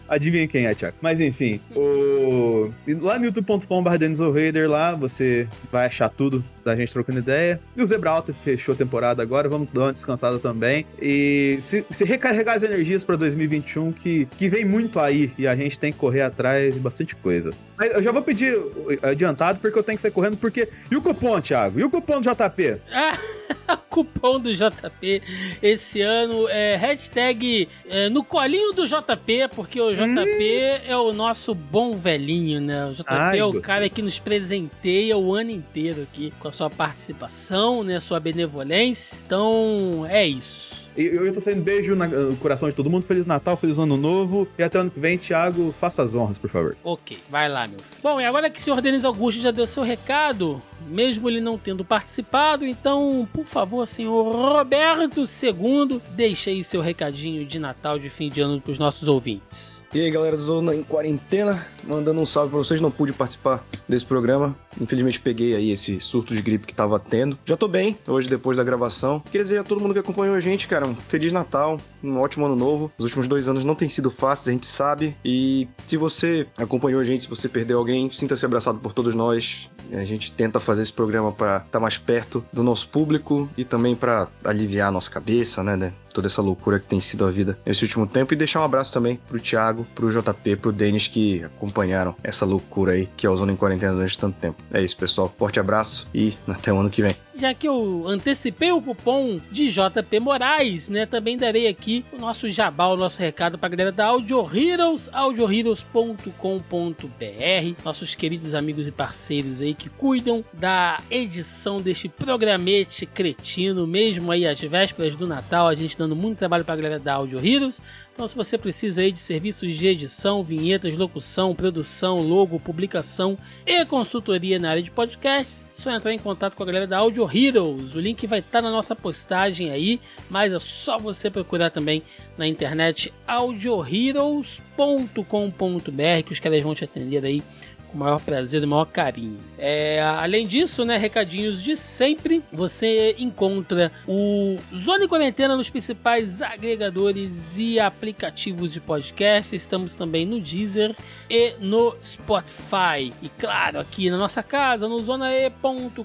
Adivinha 0.07 0.47
quem 0.47 0.65
é, 0.65 0.73
Thiago. 0.73 0.97
Mas 1.01 1.19
enfim, 1.19 1.59
o... 1.75 2.69
lá 3.01 3.17
no 3.19 3.25
youtube.com.br 3.25 3.89
Raider, 4.33 4.69
lá 4.69 4.93
você 4.93 5.47
vai 5.71 5.85
achar 5.85 6.09
tudo 6.09 6.43
da 6.63 6.75
gente 6.75 6.91
trocando 6.91 7.19
ideia. 7.19 7.59
E 7.75 7.81
o 7.81 7.85
Zebra 7.85 8.11
Alta 8.11 8.33
fechou 8.33 8.73
a 8.73 8.77
temporada 8.77 9.21
agora, 9.21 9.47
vamos 9.47 9.69
dar 9.71 9.81
uma 9.81 9.93
descansada 9.93 10.37
também. 10.37 10.85
E 11.01 11.57
se, 11.61 11.85
se 11.89 12.03
recarregar 12.03 12.55
as 12.55 12.63
energias 12.63 13.03
para 13.03 13.15
2021, 13.15 13.91
que, 13.93 14.27
que 14.37 14.49
vem 14.49 14.65
muito 14.65 14.99
aí 14.99 15.31
e 15.37 15.47
a 15.47 15.55
gente 15.55 15.79
tem 15.79 15.91
que 15.91 15.97
correr 15.97 16.21
atrás 16.21 16.73
de 16.73 16.79
bastante 16.79 17.15
coisa. 17.15 17.51
Mas 17.77 17.93
eu 17.93 18.01
já 18.01 18.11
vou 18.11 18.21
pedir 18.21 18.57
adiantado 19.01 19.59
porque 19.59 19.77
eu 19.77 19.83
tenho 19.83 19.97
que 19.97 20.01
sair 20.01 20.11
correndo, 20.11 20.37
porque. 20.37 20.67
E 20.91 20.95
o 20.95 21.01
cupom, 21.01 21.39
Thiago? 21.39 21.79
E 21.79 21.83
o 21.83 21.89
cupom 21.89 22.19
do 22.19 22.29
JP? 22.29 22.77
Ah, 22.91 23.17
cupom 23.89 24.39
do 24.39 24.53
JP 24.53 25.21
esse 25.61 26.01
ano 26.01 26.47
é 26.49 26.75
hashtag 26.75 27.67
é, 27.89 28.09
no 28.09 28.23
colinho 28.23 28.73
do 28.73 28.85
JP, 28.85 29.49
porque 29.55 29.81
o 29.81 29.91
JP 29.91 30.05
hum. 30.05 30.81
é 30.87 30.97
o 30.97 31.11
nosso 31.13 31.55
bom 31.55 31.97
velhinho, 31.97 32.61
né? 32.61 32.85
O 32.85 32.93
JP 32.93 33.05
Ai, 33.07 33.39
é 33.39 33.45
o 33.45 33.61
cara 33.61 33.89
que 33.89 34.01
nos 34.01 34.19
presenteia 34.19 35.17
o 35.17 35.33
ano 35.33 35.51
inteiro 35.51 36.03
aqui 36.03 36.31
com 36.39 36.47
a 36.47 36.51
sua 36.51 36.69
participação, 36.69 37.83
né? 37.83 37.99
Sua 37.99 38.19
benevolência. 38.19 39.21
Então, 39.25 40.05
é 40.07 40.27
isso. 40.27 40.87
Eu, 40.97 41.27
eu 41.27 41.31
tô 41.31 41.39
saindo 41.39 41.61
beijo 41.61 41.95
no 41.95 42.35
coração 42.37 42.67
de 42.67 42.75
todo 42.75 42.89
mundo. 42.89 43.05
Feliz 43.05 43.27
Natal, 43.27 43.55
feliz 43.55 43.77
Ano 43.77 43.95
Novo. 43.95 44.47
E 44.57 44.63
até 44.63 44.79
ano 44.79 44.89
que 44.89 44.99
vem, 44.99 45.15
Thiago, 45.15 45.71
faça 45.71 46.01
as 46.01 46.15
honras, 46.15 46.39
por 46.39 46.49
favor. 46.49 46.75
Ok, 46.83 47.19
vai 47.29 47.47
lá, 47.47 47.67
meu 47.67 47.79
filho. 47.79 48.01
Bom, 48.01 48.19
e 48.19 48.25
agora 48.25 48.49
que 48.49 48.59
o 48.59 48.61
senhor 48.61 48.81
Denis 48.81 49.05
Augusto 49.05 49.39
já 49.39 49.51
deu 49.51 49.67
seu 49.67 49.83
recado, 49.83 50.59
mesmo 50.87 51.29
ele 51.29 51.41
não 51.41 51.57
tendo 51.57 51.83
participado, 51.83 52.65
então, 52.65 53.27
por 53.33 53.45
favor, 53.45 53.85
senhor 53.85 54.31
Roberto 54.33 55.21
II, 55.21 56.01
deixe 56.11 56.49
aí 56.49 56.63
seu 56.63 56.81
recadinho 56.81 57.45
de 57.45 57.59
Natal, 57.59 57.99
de 57.99 58.09
fim 58.09 58.29
de 58.29 58.41
ano 58.41 58.61
pros 58.61 58.77
nossos 58.77 59.07
ouvintes. 59.07 59.83
E 59.93 60.01
aí, 60.01 60.11
galera 60.11 60.35
do 60.35 60.41
Zona 60.41 60.75
em 60.75 60.83
quarentena, 60.83 61.65
mandando 61.87 62.21
um 62.21 62.25
salve 62.25 62.49
pra 62.49 62.59
vocês. 62.59 62.81
Não 62.81 62.91
pude 62.91 63.13
participar 63.13 63.63
desse 63.87 64.05
programa. 64.05 64.55
Infelizmente 64.79 65.19
peguei 65.19 65.55
aí 65.55 65.71
esse 65.71 65.99
surto 65.99 66.35
de 66.35 66.41
gripe 66.41 66.67
que 66.67 66.73
tava 66.73 66.99
tendo. 66.99 67.37
Já 67.45 67.57
tô 67.57 67.67
bem 67.67 67.97
hoje 68.07 68.27
depois 68.27 68.57
da 68.57 68.63
gravação. 68.63 69.19
Queria 69.21 69.43
dizer 69.43 69.57
a 69.59 69.63
todo 69.63 69.81
mundo 69.81 69.93
que 69.93 69.99
acompanhou 69.99 70.35
a 70.35 70.39
gente, 70.41 70.67
cara, 70.67 70.85
um 70.85 70.93
feliz 70.93 71.33
Natal, 71.33 71.77
um 72.03 72.19
ótimo 72.19 72.45
ano 72.45 72.55
novo. 72.55 72.91
Os 72.97 73.05
últimos 73.05 73.27
dois 73.27 73.47
anos 73.47 73.63
não 73.63 73.75
têm 73.75 73.89
sido 73.89 74.11
fáceis, 74.11 74.49
a 74.49 74.51
gente 74.51 74.67
sabe. 74.67 75.15
E 75.23 75.67
se 75.87 75.97
você 75.97 76.45
acompanhou 76.57 77.01
a 77.01 77.05
gente, 77.05 77.23
se 77.23 77.29
você 77.29 77.47
perdeu 77.49 77.79
alguém, 77.79 78.11
sinta-se 78.11 78.45
abraçado 78.45 78.79
por 78.79 78.93
todos 78.93 79.15
nós. 79.15 79.69
A 79.93 80.03
gente 80.03 80.31
tenta 80.31 80.59
fazer 80.67 80.81
esse 80.81 80.93
programa 80.93 81.31
para 81.31 81.57
estar 81.57 81.69
tá 81.69 81.79
mais 81.79 81.97
perto 81.97 82.43
do 82.51 82.61
nosso 82.61 82.89
público 82.89 83.49
e 83.57 83.63
também 83.63 83.95
para 83.95 84.27
aliviar 84.43 84.89
a 84.89 84.91
nossa 84.91 85.09
cabeça, 85.09 85.63
né, 85.63 85.77
né? 85.77 85.93
Toda 86.17 86.25
essa 86.25 86.41
loucura 86.41 86.79
que 86.79 86.87
tem 86.87 86.99
sido 86.99 87.25
a 87.25 87.29
vida 87.29 87.59
nesse 87.63 87.83
último 87.83 88.07
tempo. 88.07 88.33
E 88.33 88.37
deixar 88.37 88.61
um 88.61 88.63
abraço 88.63 88.91
também 88.91 89.19
pro 89.27 89.39
Thiago, 89.39 89.85
pro 89.93 90.09
JP, 90.09 90.55
pro 90.55 90.71
Denis 90.71 91.07
que 91.07 91.43
acompanharam 91.43 92.15
essa 92.23 92.43
loucura 92.43 92.93
aí 92.93 93.07
que 93.15 93.27
é 93.27 93.29
o 93.29 93.37
Zona 93.37 93.51
em 93.51 93.55
Quarentena 93.55 93.93
durante 93.93 94.17
tanto 94.17 94.39
tempo. 94.39 94.57
É 94.73 94.81
isso, 94.81 94.97
pessoal. 94.97 95.31
Forte 95.37 95.59
abraço 95.59 96.07
e 96.13 96.35
até 96.47 96.73
o 96.73 96.79
ano 96.79 96.89
que 96.89 97.03
vem. 97.03 97.15
Já 97.35 97.53
que 97.53 97.67
eu 97.67 98.05
antecipei 98.07 98.71
o 98.71 98.81
cupom 98.81 99.39
de 99.51 99.69
JP 99.69 100.19
Moraes, 100.19 100.89
né? 100.89 101.05
Também 101.05 101.37
darei 101.37 101.67
aqui 101.67 102.03
o 102.11 102.17
nosso 102.17 102.49
jabá, 102.49 102.87
o 102.87 102.97
nosso 102.97 103.19
recado 103.19 103.59
pra 103.59 103.69
galera 103.69 103.91
da 103.91 104.07
Audio 104.07 104.49
Heroes, 104.51 105.07
audioheroes.com.br, 105.13 107.81
nossos 107.85 108.15
queridos 108.15 108.55
amigos 108.55 108.87
e 108.87 108.91
parceiros 108.91 109.61
aí 109.61 109.75
que 109.75 109.87
cuidam 109.87 110.43
da 110.51 110.99
edição 111.11 111.79
deste 111.79 112.09
programete 112.09 113.05
cretino, 113.05 113.85
mesmo 113.85 114.31
aí 114.31 114.47
às 114.47 114.59
vésperas 114.59 115.15
do 115.15 115.27
Natal, 115.27 115.67
a 115.67 115.75
gente 115.75 115.97
dando 116.07 116.15
muito 116.15 116.37
trabalho 116.37 116.63
pra 116.63 116.75
galera 116.75 116.97
da 116.97 117.15
Audio 117.15 117.45
Heroes. 117.45 117.81
Então, 118.13 118.27
se 118.27 118.35
você 118.35 118.57
precisa 118.57 119.01
aí 119.01 119.11
de 119.11 119.19
serviços 119.19 119.75
de 119.75 119.87
edição, 119.87 120.43
vinhetas, 120.43 120.97
locução, 120.97 121.53
produção, 121.53 122.17
logo, 122.17 122.59
publicação 122.59 123.37
e 123.65 123.85
consultoria 123.85 124.57
na 124.57 124.71
área 124.71 124.81
de 124.81 124.89
podcasts, 124.89 125.67
é 125.69 125.73
só 125.73 125.91
entrar 125.91 126.13
em 126.13 126.17
contato 126.17 126.55
com 126.55 126.63
a 126.63 126.65
galera 126.65 126.87
da 126.87 126.97
Audio 126.97 127.29
Heroes. 127.31 127.93
O 127.93 127.99
link 127.99 128.25
vai 128.25 128.39
estar 128.39 128.61
na 128.61 128.71
nossa 128.71 128.95
postagem 128.95 129.69
aí, 129.69 129.99
mas 130.29 130.51
é 130.51 130.59
só 130.59 130.97
você 130.97 131.29
procurar 131.29 131.69
também 131.69 132.01
na 132.37 132.47
internet 132.47 133.13
audioheroes.com.br 133.27 136.23
que 136.25 136.33
os 136.33 136.39
caras 136.39 136.63
vão 136.63 136.73
te 136.73 136.83
atender 136.83 137.23
aí 137.23 137.43
com 137.87 137.95
o 137.95 137.99
maior 137.99 138.19
prazer 138.19 138.61
e 138.61 138.65
o 138.65 138.67
maior 138.67 138.85
carinho. 138.85 139.37
É, 139.57 140.01
além 140.19 140.45
disso, 140.45 140.85
né, 140.85 140.97
recadinhos 140.97 141.63
de 141.63 141.75
sempre, 141.75 142.43
você 142.51 143.15
encontra 143.17 143.91
o 144.07 144.57
Zone 144.75 145.07
Quarentena 145.07 145.55
nos 145.55 145.69
principais 145.69 146.41
agregadores 146.41 147.57
e 147.57 147.79
aplicativos 147.79 148.73
de 148.73 148.79
podcast. 148.79 149.55
Estamos 149.55 149.95
também 149.95 150.25
no 150.25 150.39
Deezer 150.39 150.95
e 151.29 151.53
no 151.59 151.95
Spotify. 152.03 153.13
E 153.21 153.29
claro, 153.37 153.79
aqui 153.79 154.09
na 154.09 154.17
nossa 154.17 154.43
casa, 154.43 154.87
no 154.87 154.99
zonae.com.br, 154.99 156.01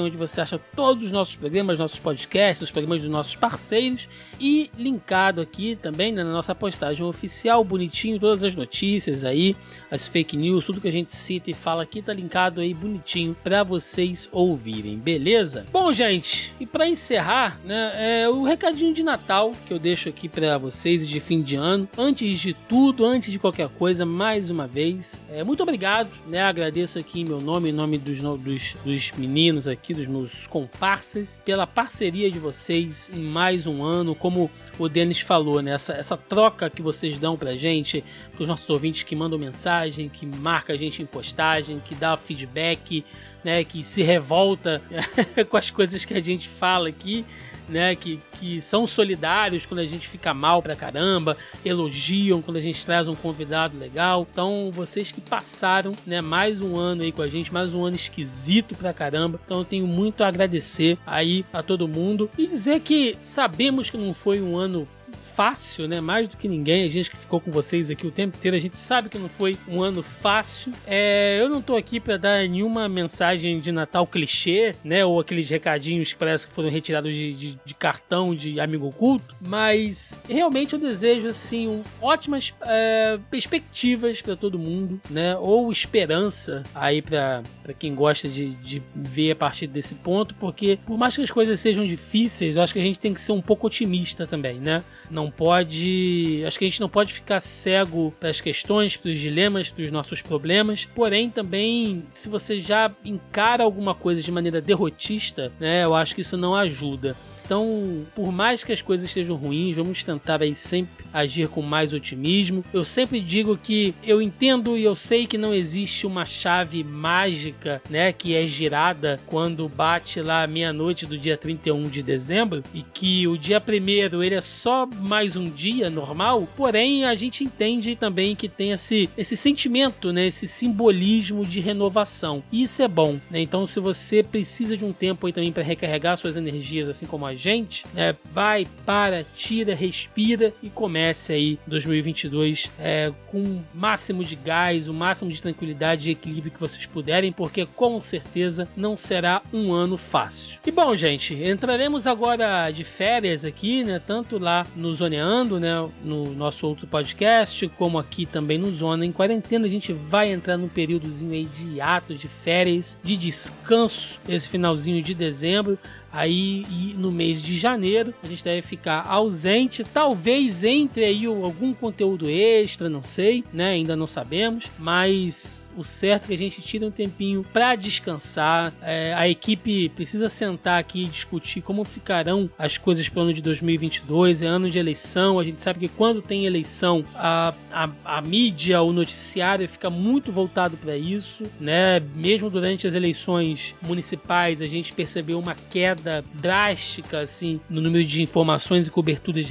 onde 0.00 0.16
você 0.16 0.40
acha 0.40 0.58
todos 0.58 1.04
os 1.04 1.12
nossos 1.12 1.36
programas, 1.36 1.78
nossos 1.78 1.98
podcasts, 1.98 2.62
os 2.62 2.70
programas 2.70 3.02
dos 3.02 3.10
nossos 3.10 3.34
parceiros 3.34 4.08
e 4.40 4.70
linkado 4.76 5.40
aqui 5.40 5.76
também 5.80 6.12
né, 6.12 6.24
na 6.24 6.32
nossa 6.32 6.54
postagem 6.54 7.04
oficial, 7.04 7.64
bonitinho, 7.64 8.18
todas 8.18 8.44
as 8.44 8.54
notícias 8.54 9.24
aí, 9.24 9.56
as 9.90 10.06
fake 10.06 10.36
news, 10.36 10.66
tudo 10.66 10.80
que 10.82 10.88
a 10.88 10.92
gente 10.92 11.14
cita 11.14 11.50
e 11.50 11.54
fala 11.54 11.84
aqui 11.84 12.02
tá 12.02 12.12
linkado 12.12 12.60
aí 12.60 12.74
bonitinho 12.74 13.36
para 13.42 13.62
vocês 13.62 14.28
ouvirem, 14.32 14.98
beleza? 14.98 15.64
Bom, 15.72 15.92
gente, 15.92 16.52
e 16.58 16.66
para 16.66 16.88
encerrar, 16.88 17.58
né, 17.64 18.22
é 18.22 18.28
o 18.28 18.42
recadinho 18.42 18.92
de 18.92 19.02
Natal 19.02 19.54
que 19.66 19.72
eu 19.72 19.78
deixo 19.78 20.08
aqui 20.08 20.28
para 20.28 20.58
vocês 20.58 21.08
de 21.08 21.20
fim 21.20 21.40
de 21.40 21.54
ano. 21.54 21.88
Antes 21.96 22.40
de 22.40 22.52
tudo, 22.52 23.04
antes 23.04 23.30
de 23.30 23.38
qualquer 23.38 23.68
coisa, 23.68 24.04
mais 24.04 24.50
uma 24.50 24.66
vez, 24.66 25.22
é, 25.30 25.44
muito 25.44 25.62
obrigado, 25.62 26.10
né? 26.26 26.42
Agradeço 26.42 26.98
aqui 26.98 27.20
em 27.20 27.24
meu 27.24 27.40
nome, 27.40 27.70
em 27.70 27.72
nome 27.72 27.96
dos, 27.98 28.20
dos, 28.40 28.76
dos 28.84 29.12
meninos 29.12 29.68
aqui, 29.68 29.94
dos 29.94 30.06
meus 30.06 30.46
comparsas, 30.48 31.38
pela 31.44 31.66
parceria 31.66 32.30
de 32.30 32.38
vocês 32.38 33.08
em 33.14 33.22
mais 33.22 33.66
um 33.66 33.84
ano, 33.84 34.14
como 34.14 34.50
o 34.78 34.88
Denis 34.88 35.20
falou, 35.20 35.62
né? 35.62 35.72
Essa, 35.72 35.92
essa 35.92 36.16
troca 36.16 36.68
que 36.68 36.82
vocês 36.82 37.18
dão 37.18 37.36
pra 37.36 37.54
gente, 37.54 38.02
pros 38.42 38.48
nossos 38.48 38.68
ouvintes 38.68 39.04
que 39.04 39.14
mandam 39.14 39.38
mensagem, 39.38 40.08
que 40.08 40.26
marca 40.26 40.72
a 40.72 40.76
gente 40.76 41.00
em 41.00 41.06
postagem, 41.06 41.80
que 41.86 41.94
dá 41.94 42.16
feedback, 42.16 43.04
né? 43.44 43.62
Que 43.62 43.84
se 43.84 44.02
revolta 44.02 44.82
com 45.48 45.56
as 45.56 45.70
coisas 45.70 46.04
que 46.04 46.14
a 46.14 46.20
gente 46.20 46.48
fala 46.48 46.88
aqui. 46.88 47.24
Né, 47.68 47.94
que, 47.94 48.20
que 48.38 48.60
são 48.60 48.88
solidários 48.88 49.64
quando 49.64 49.78
a 49.78 49.86
gente 49.86 50.06
fica 50.06 50.34
mal 50.34 50.60
pra 50.60 50.74
caramba, 50.74 51.36
elogiam 51.64 52.42
quando 52.42 52.56
a 52.56 52.60
gente 52.60 52.84
traz 52.84 53.06
um 53.06 53.14
convidado 53.14 53.78
legal. 53.78 54.26
Então, 54.30 54.68
vocês 54.72 55.12
que 55.12 55.20
passaram, 55.20 55.94
né, 56.04 56.20
mais 56.20 56.60
um 56.60 56.76
ano 56.76 57.02
aí 57.02 57.12
com 57.12 57.22
a 57.22 57.28
gente, 57.28 57.52
mais 57.52 57.72
um 57.72 57.84
ano 57.84 57.94
esquisito 57.94 58.74
pra 58.74 58.92
caramba. 58.92 59.40
Então, 59.46 59.58
eu 59.58 59.64
tenho 59.64 59.86
muito 59.86 60.22
a 60.22 60.28
agradecer 60.28 60.98
aí 61.06 61.46
a 61.52 61.62
todo 61.62 61.88
mundo 61.88 62.28
e 62.36 62.48
dizer 62.48 62.80
que 62.80 63.16
sabemos 63.22 63.88
que 63.88 63.96
não 63.96 64.12
foi 64.12 64.42
um 64.42 64.56
ano 64.56 64.86
fácil, 65.34 65.88
né? 65.88 66.00
Mais 66.00 66.28
do 66.28 66.36
que 66.36 66.48
ninguém. 66.48 66.84
A 66.84 66.90
gente 66.90 67.10
que 67.10 67.16
ficou 67.16 67.40
com 67.40 67.50
vocês 67.50 67.90
aqui 67.90 68.06
o 68.06 68.10
tempo 68.10 68.36
inteiro, 68.36 68.56
a 68.56 68.60
gente 68.60 68.76
sabe 68.76 69.08
que 69.08 69.18
não 69.18 69.28
foi 69.28 69.56
um 69.68 69.82
ano 69.82 70.02
fácil. 70.02 70.72
É, 70.86 71.38
eu 71.40 71.48
não 71.48 71.62
tô 71.62 71.76
aqui 71.76 72.00
para 72.00 72.16
dar 72.16 72.48
nenhuma 72.48 72.88
mensagem 72.88 73.60
de 73.60 73.72
Natal 73.72 74.06
clichê, 74.06 74.74
né? 74.84 75.04
Ou 75.04 75.20
aqueles 75.20 75.48
recadinhos 75.48 76.12
que 76.12 76.18
parece 76.18 76.46
que 76.46 76.52
foram 76.52 76.70
retirados 76.70 77.14
de, 77.14 77.32
de, 77.32 77.58
de 77.64 77.74
cartão 77.74 78.34
de 78.34 78.60
amigo 78.60 78.86
oculto. 78.86 79.34
Mas 79.40 80.22
realmente 80.28 80.72
eu 80.74 80.78
desejo, 80.78 81.28
assim, 81.28 81.68
um, 81.68 81.82
ótimas 82.00 82.54
é, 82.62 83.18
perspectivas 83.30 84.20
para 84.20 84.36
todo 84.36 84.58
mundo, 84.58 85.00
né? 85.10 85.36
Ou 85.36 85.70
esperança 85.72 86.62
aí 86.74 87.00
para 87.00 87.42
quem 87.78 87.94
gosta 87.94 88.28
de, 88.28 88.50
de 88.56 88.82
ver 88.94 89.32
a 89.32 89.36
partir 89.36 89.66
desse 89.66 89.94
ponto, 89.96 90.34
porque 90.34 90.78
por 90.86 90.98
mais 90.98 91.16
que 91.16 91.22
as 91.22 91.30
coisas 91.30 91.58
sejam 91.60 91.86
difíceis, 91.86 92.56
eu 92.56 92.62
acho 92.62 92.72
que 92.72 92.80
a 92.80 92.82
gente 92.82 93.00
tem 93.00 93.14
que 93.14 93.20
ser 93.20 93.32
um 93.32 93.40
pouco 93.40 93.66
otimista 93.66 94.26
também, 94.26 94.54
né? 94.56 94.82
Não 95.10 95.21
pode. 95.30 96.42
Acho 96.46 96.58
que 96.58 96.64
a 96.64 96.68
gente 96.68 96.80
não 96.80 96.88
pode 96.88 97.12
ficar 97.12 97.40
cego 97.40 98.12
para 98.18 98.30
as 98.30 98.40
questões, 98.40 98.96
para 98.96 99.10
os 99.10 99.18
dilemas, 99.18 99.70
para 99.70 99.84
os 99.84 99.90
nossos 99.90 100.22
problemas. 100.22 100.84
Porém, 100.84 101.28
também, 101.30 102.04
se 102.14 102.28
você 102.28 102.58
já 102.58 102.90
encara 103.04 103.64
alguma 103.64 103.94
coisa 103.94 104.22
de 104.22 104.30
maneira 104.30 104.60
derrotista, 104.60 105.52
né, 105.60 105.84
eu 105.84 105.94
acho 105.94 106.14
que 106.14 106.20
isso 106.20 106.36
não 106.36 106.54
ajuda. 106.54 107.16
Então, 107.44 108.06
por 108.14 108.32
mais 108.32 108.64
que 108.64 108.72
as 108.72 108.82
coisas 108.82 109.06
estejam 109.06 109.36
ruins, 109.36 109.76
vamos 109.76 110.02
tentar 110.02 110.42
aí 110.42 110.54
sempre 110.54 111.04
agir 111.12 111.48
com 111.48 111.62
mais 111.62 111.92
otimismo. 111.92 112.64
Eu 112.72 112.84
sempre 112.84 113.20
digo 113.20 113.56
que 113.56 113.94
eu 114.02 114.22
entendo 114.22 114.76
e 114.76 114.84
eu 114.84 114.94
sei 114.94 115.26
que 115.26 115.36
não 115.36 115.54
existe 115.54 116.06
uma 116.06 116.24
chave 116.24 116.82
mágica, 116.82 117.82
né, 117.90 118.12
que 118.12 118.34
é 118.34 118.46
girada 118.46 119.20
quando 119.26 119.68
bate 119.68 120.20
lá 120.20 120.46
meia-noite 120.46 121.06
do 121.06 121.18
dia 121.18 121.36
31 121.36 121.82
de 121.88 122.02
dezembro 122.02 122.62
e 122.72 122.82
que 122.82 123.26
o 123.26 123.36
dia 123.36 123.60
primeiro 123.60 124.22
ele 124.22 124.34
é 124.34 124.40
só 124.40 124.86
mais 124.86 125.36
um 125.36 125.48
dia 125.48 125.90
normal, 125.90 126.48
porém 126.56 127.04
a 127.04 127.14
gente 127.14 127.44
entende 127.44 127.94
também 127.96 128.34
que 128.34 128.48
tem 128.48 128.72
esse, 128.72 129.08
esse 129.16 129.36
sentimento, 129.36 130.12
né, 130.12 130.26
esse 130.26 130.46
simbolismo 130.46 131.44
de 131.44 131.60
renovação. 131.60 132.42
E 132.50 132.62
isso 132.62 132.82
é 132.82 132.88
bom, 132.88 133.18
né? 133.30 133.40
Então, 133.40 133.66
se 133.66 133.80
você 133.80 134.22
precisa 134.22 134.76
de 134.76 134.84
um 134.84 134.92
tempo 134.92 135.26
aí 135.26 135.32
também 135.32 135.52
para 135.52 135.62
recarregar 135.62 136.16
suas 136.16 136.36
energias, 136.36 136.88
assim 136.88 137.06
como 137.06 137.26
a 137.26 137.31
gente, 137.34 137.84
né? 137.94 138.14
Vai, 138.32 138.66
para, 138.84 139.24
tira, 139.34 139.74
respira 139.74 140.52
e 140.62 140.68
comece 140.68 141.32
aí 141.32 141.58
2022 141.66 142.70
é, 142.78 143.12
com 143.28 143.40
o 143.40 143.64
máximo 143.74 144.24
de 144.24 144.36
gás, 144.36 144.88
o 144.88 144.94
máximo 144.94 145.30
de 145.30 145.40
tranquilidade 145.40 146.08
e 146.08 146.12
equilíbrio 146.12 146.52
que 146.52 146.60
vocês 146.60 146.86
puderem, 146.86 147.32
porque 147.32 147.66
com 147.66 148.00
certeza 148.00 148.68
não 148.76 148.96
será 148.96 149.42
um 149.52 149.72
ano 149.72 149.96
fácil. 149.96 150.58
E 150.66 150.70
bom, 150.70 150.94
gente, 150.94 151.34
entraremos 151.34 152.06
agora 152.06 152.70
de 152.70 152.84
férias 152.84 153.44
aqui, 153.44 153.84
né? 153.84 154.00
Tanto 154.04 154.38
lá 154.38 154.66
no 154.76 154.92
Zoneando, 154.94 155.58
né? 155.58 155.88
No 156.04 156.34
nosso 156.34 156.66
outro 156.66 156.86
podcast, 156.86 157.68
como 157.76 157.98
aqui 157.98 158.26
também 158.26 158.58
no 158.58 158.70
Zona 158.70 159.04
em 159.04 159.12
Quarentena. 159.12 159.66
A 159.66 159.70
gente 159.70 159.92
vai 159.92 160.30
entrar 160.32 160.56
num 160.56 160.68
períodozinho 160.68 161.32
aí 161.32 161.44
de 161.44 161.80
ato, 161.80 162.14
de 162.14 162.28
férias, 162.28 162.96
de 163.02 163.16
descanso, 163.16 164.20
esse 164.28 164.48
finalzinho 164.48 165.02
de 165.02 165.14
dezembro. 165.14 165.78
Aí 166.12 166.94
no 166.98 167.10
mês 167.10 167.42
de 167.42 167.56
janeiro 167.56 168.12
a 168.22 168.26
gente 168.26 168.44
deve 168.44 168.60
ficar 168.60 169.06
ausente, 169.08 169.82
talvez 169.82 170.62
entre 170.62 171.04
aí 171.04 171.24
algum 171.24 171.72
conteúdo 171.72 172.28
extra, 172.28 172.90
não 172.90 173.02
sei, 173.02 173.42
né? 173.52 173.70
Ainda 173.70 173.96
não 173.96 174.06
sabemos, 174.06 174.66
mas 174.78 175.66
o 175.76 175.84
certo 175.84 176.24
é 176.24 176.26
que 176.28 176.34
a 176.34 176.38
gente 176.38 176.60
tira 176.60 176.86
um 176.86 176.90
tempinho 176.90 177.44
para 177.52 177.74
descansar. 177.74 178.72
É, 178.82 179.14
a 179.14 179.28
equipe 179.28 179.88
precisa 179.90 180.28
sentar 180.28 180.80
aqui 180.80 181.04
e 181.04 181.06
discutir 181.06 181.60
como 181.60 181.84
ficarão 181.84 182.48
as 182.58 182.76
coisas 182.76 183.08
para 183.08 183.20
o 183.20 183.22
ano 183.22 183.34
de 183.34 183.42
2022. 183.42 184.42
É 184.42 184.46
ano 184.46 184.70
de 184.70 184.78
eleição. 184.78 185.38
A 185.38 185.44
gente 185.44 185.60
sabe 185.60 185.80
que 185.80 185.88
quando 185.88 186.22
tem 186.22 186.46
eleição, 186.46 187.04
a, 187.14 187.54
a, 187.72 187.88
a 188.04 188.22
mídia, 188.22 188.82
o 188.82 188.92
noticiário 188.92 189.68
fica 189.68 189.90
muito 189.90 190.30
voltado 190.32 190.76
para 190.76 190.96
isso, 190.96 191.44
né? 191.60 192.00
Mesmo 192.14 192.50
durante 192.50 192.86
as 192.86 192.94
eleições 192.94 193.74
municipais, 193.82 194.60
a 194.62 194.66
gente 194.66 194.92
percebeu 194.92 195.38
uma 195.38 195.54
queda 195.54 196.24
drástica 196.34 197.20
assim 197.20 197.60
no 197.68 197.80
número 197.80 198.04
de 198.04 198.22
informações 198.22 198.86
e 198.86 198.90
coberturas 198.90 199.48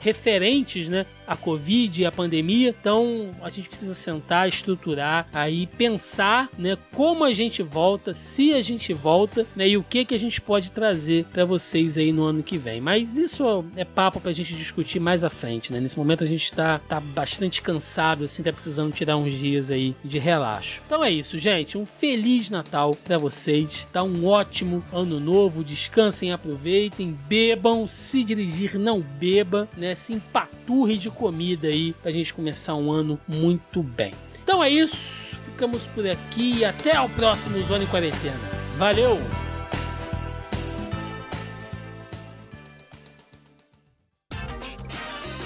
referentes, 0.00 0.88
né, 0.88 1.06
à 1.26 1.36
Covid 1.36 2.02
e 2.02 2.06
à 2.06 2.10
pandemia. 2.10 2.74
Então, 2.80 3.30
a 3.42 3.50
gente 3.50 3.68
precisa 3.68 3.94
sentar, 3.94 4.48
estruturar, 4.48 5.28
aí 5.32 5.66
pensar, 5.66 6.48
né, 6.58 6.76
como 6.92 7.22
a 7.22 7.32
gente 7.32 7.62
volta, 7.62 8.12
se 8.12 8.52
a 8.52 8.62
gente 8.62 8.92
volta, 8.92 9.46
né, 9.54 9.68
e 9.68 9.76
o 9.76 9.82
que 9.82 10.04
que 10.04 10.14
a 10.14 10.18
gente 10.18 10.40
pode 10.40 10.72
trazer 10.72 11.24
para 11.26 11.44
vocês 11.44 11.96
aí 11.96 12.12
no 12.12 12.24
ano 12.24 12.42
que 12.42 12.58
vem. 12.58 12.80
Mas 12.80 13.16
isso 13.16 13.64
é 13.76 13.84
papo 13.84 14.20
pra 14.20 14.32
gente 14.32 14.54
discutir 14.54 14.98
mais 14.98 15.22
à 15.22 15.30
frente, 15.30 15.72
né? 15.72 15.80
Nesse 15.80 15.98
momento 15.98 16.24
a 16.24 16.26
gente 16.26 16.52
tá, 16.52 16.80
tá 16.88 16.98
bastante 16.98 17.60
cansado, 17.60 18.24
assim, 18.24 18.42
tá 18.42 18.52
precisando 18.52 18.92
tirar 18.92 19.16
uns 19.16 19.32
dias 19.32 19.70
aí 19.70 19.94
de 20.04 20.18
relaxo. 20.18 20.80
Então 20.86 21.04
é 21.04 21.10
isso, 21.10 21.38
gente. 21.38 21.76
Um 21.76 21.86
feliz 21.86 22.50
Natal 22.50 22.94
para 22.94 23.18
vocês, 23.18 23.86
tá? 23.92 24.02
Um 24.02 24.26
ótimo 24.26 24.82
ano 24.92 25.20
novo. 25.20 25.62
Descansem, 25.62 26.32
aproveitem, 26.32 27.16
bebam, 27.28 27.86
se 27.86 28.24
dirigir 28.24 28.78
não 28.78 29.00
beba, 29.00 29.68
né? 29.76 29.89
Se 29.94 30.12
empaturre 30.12 30.96
de 30.96 31.10
comida 31.10 31.68
aí 31.68 31.92
pra 31.94 32.10
gente 32.10 32.34
começar 32.34 32.74
um 32.74 32.92
ano 32.92 33.18
muito 33.28 33.82
bem. 33.82 34.12
Então 34.42 34.62
é 34.62 34.70
isso, 34.70 35.36
ficamos 35.44 35.86
por 35.86 36.06
aqui 36.06 36.58
e 36.58 36.64
até 36.64 37.00
o 37.00 37.08
próximo 37.10 37.60
Zona 37.66 37.84
em 37.84 37.86
Quarentena. 37.86 38.38
Valeu! 38.76 39.18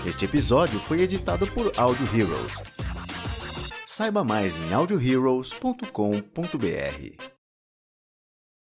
Este 0.06 0.26
episódio 0.26 0.78
foi 0.80 1.00
editado 1.00 1.46
por 1.46 1.72
Audio 1.78 2.06
Heroes. 2.14 2.62
Saiba 3.86 4.22
mais 4.22 4.58
em 4.58 4.72
audioheroes.com.br. 4.72 7.33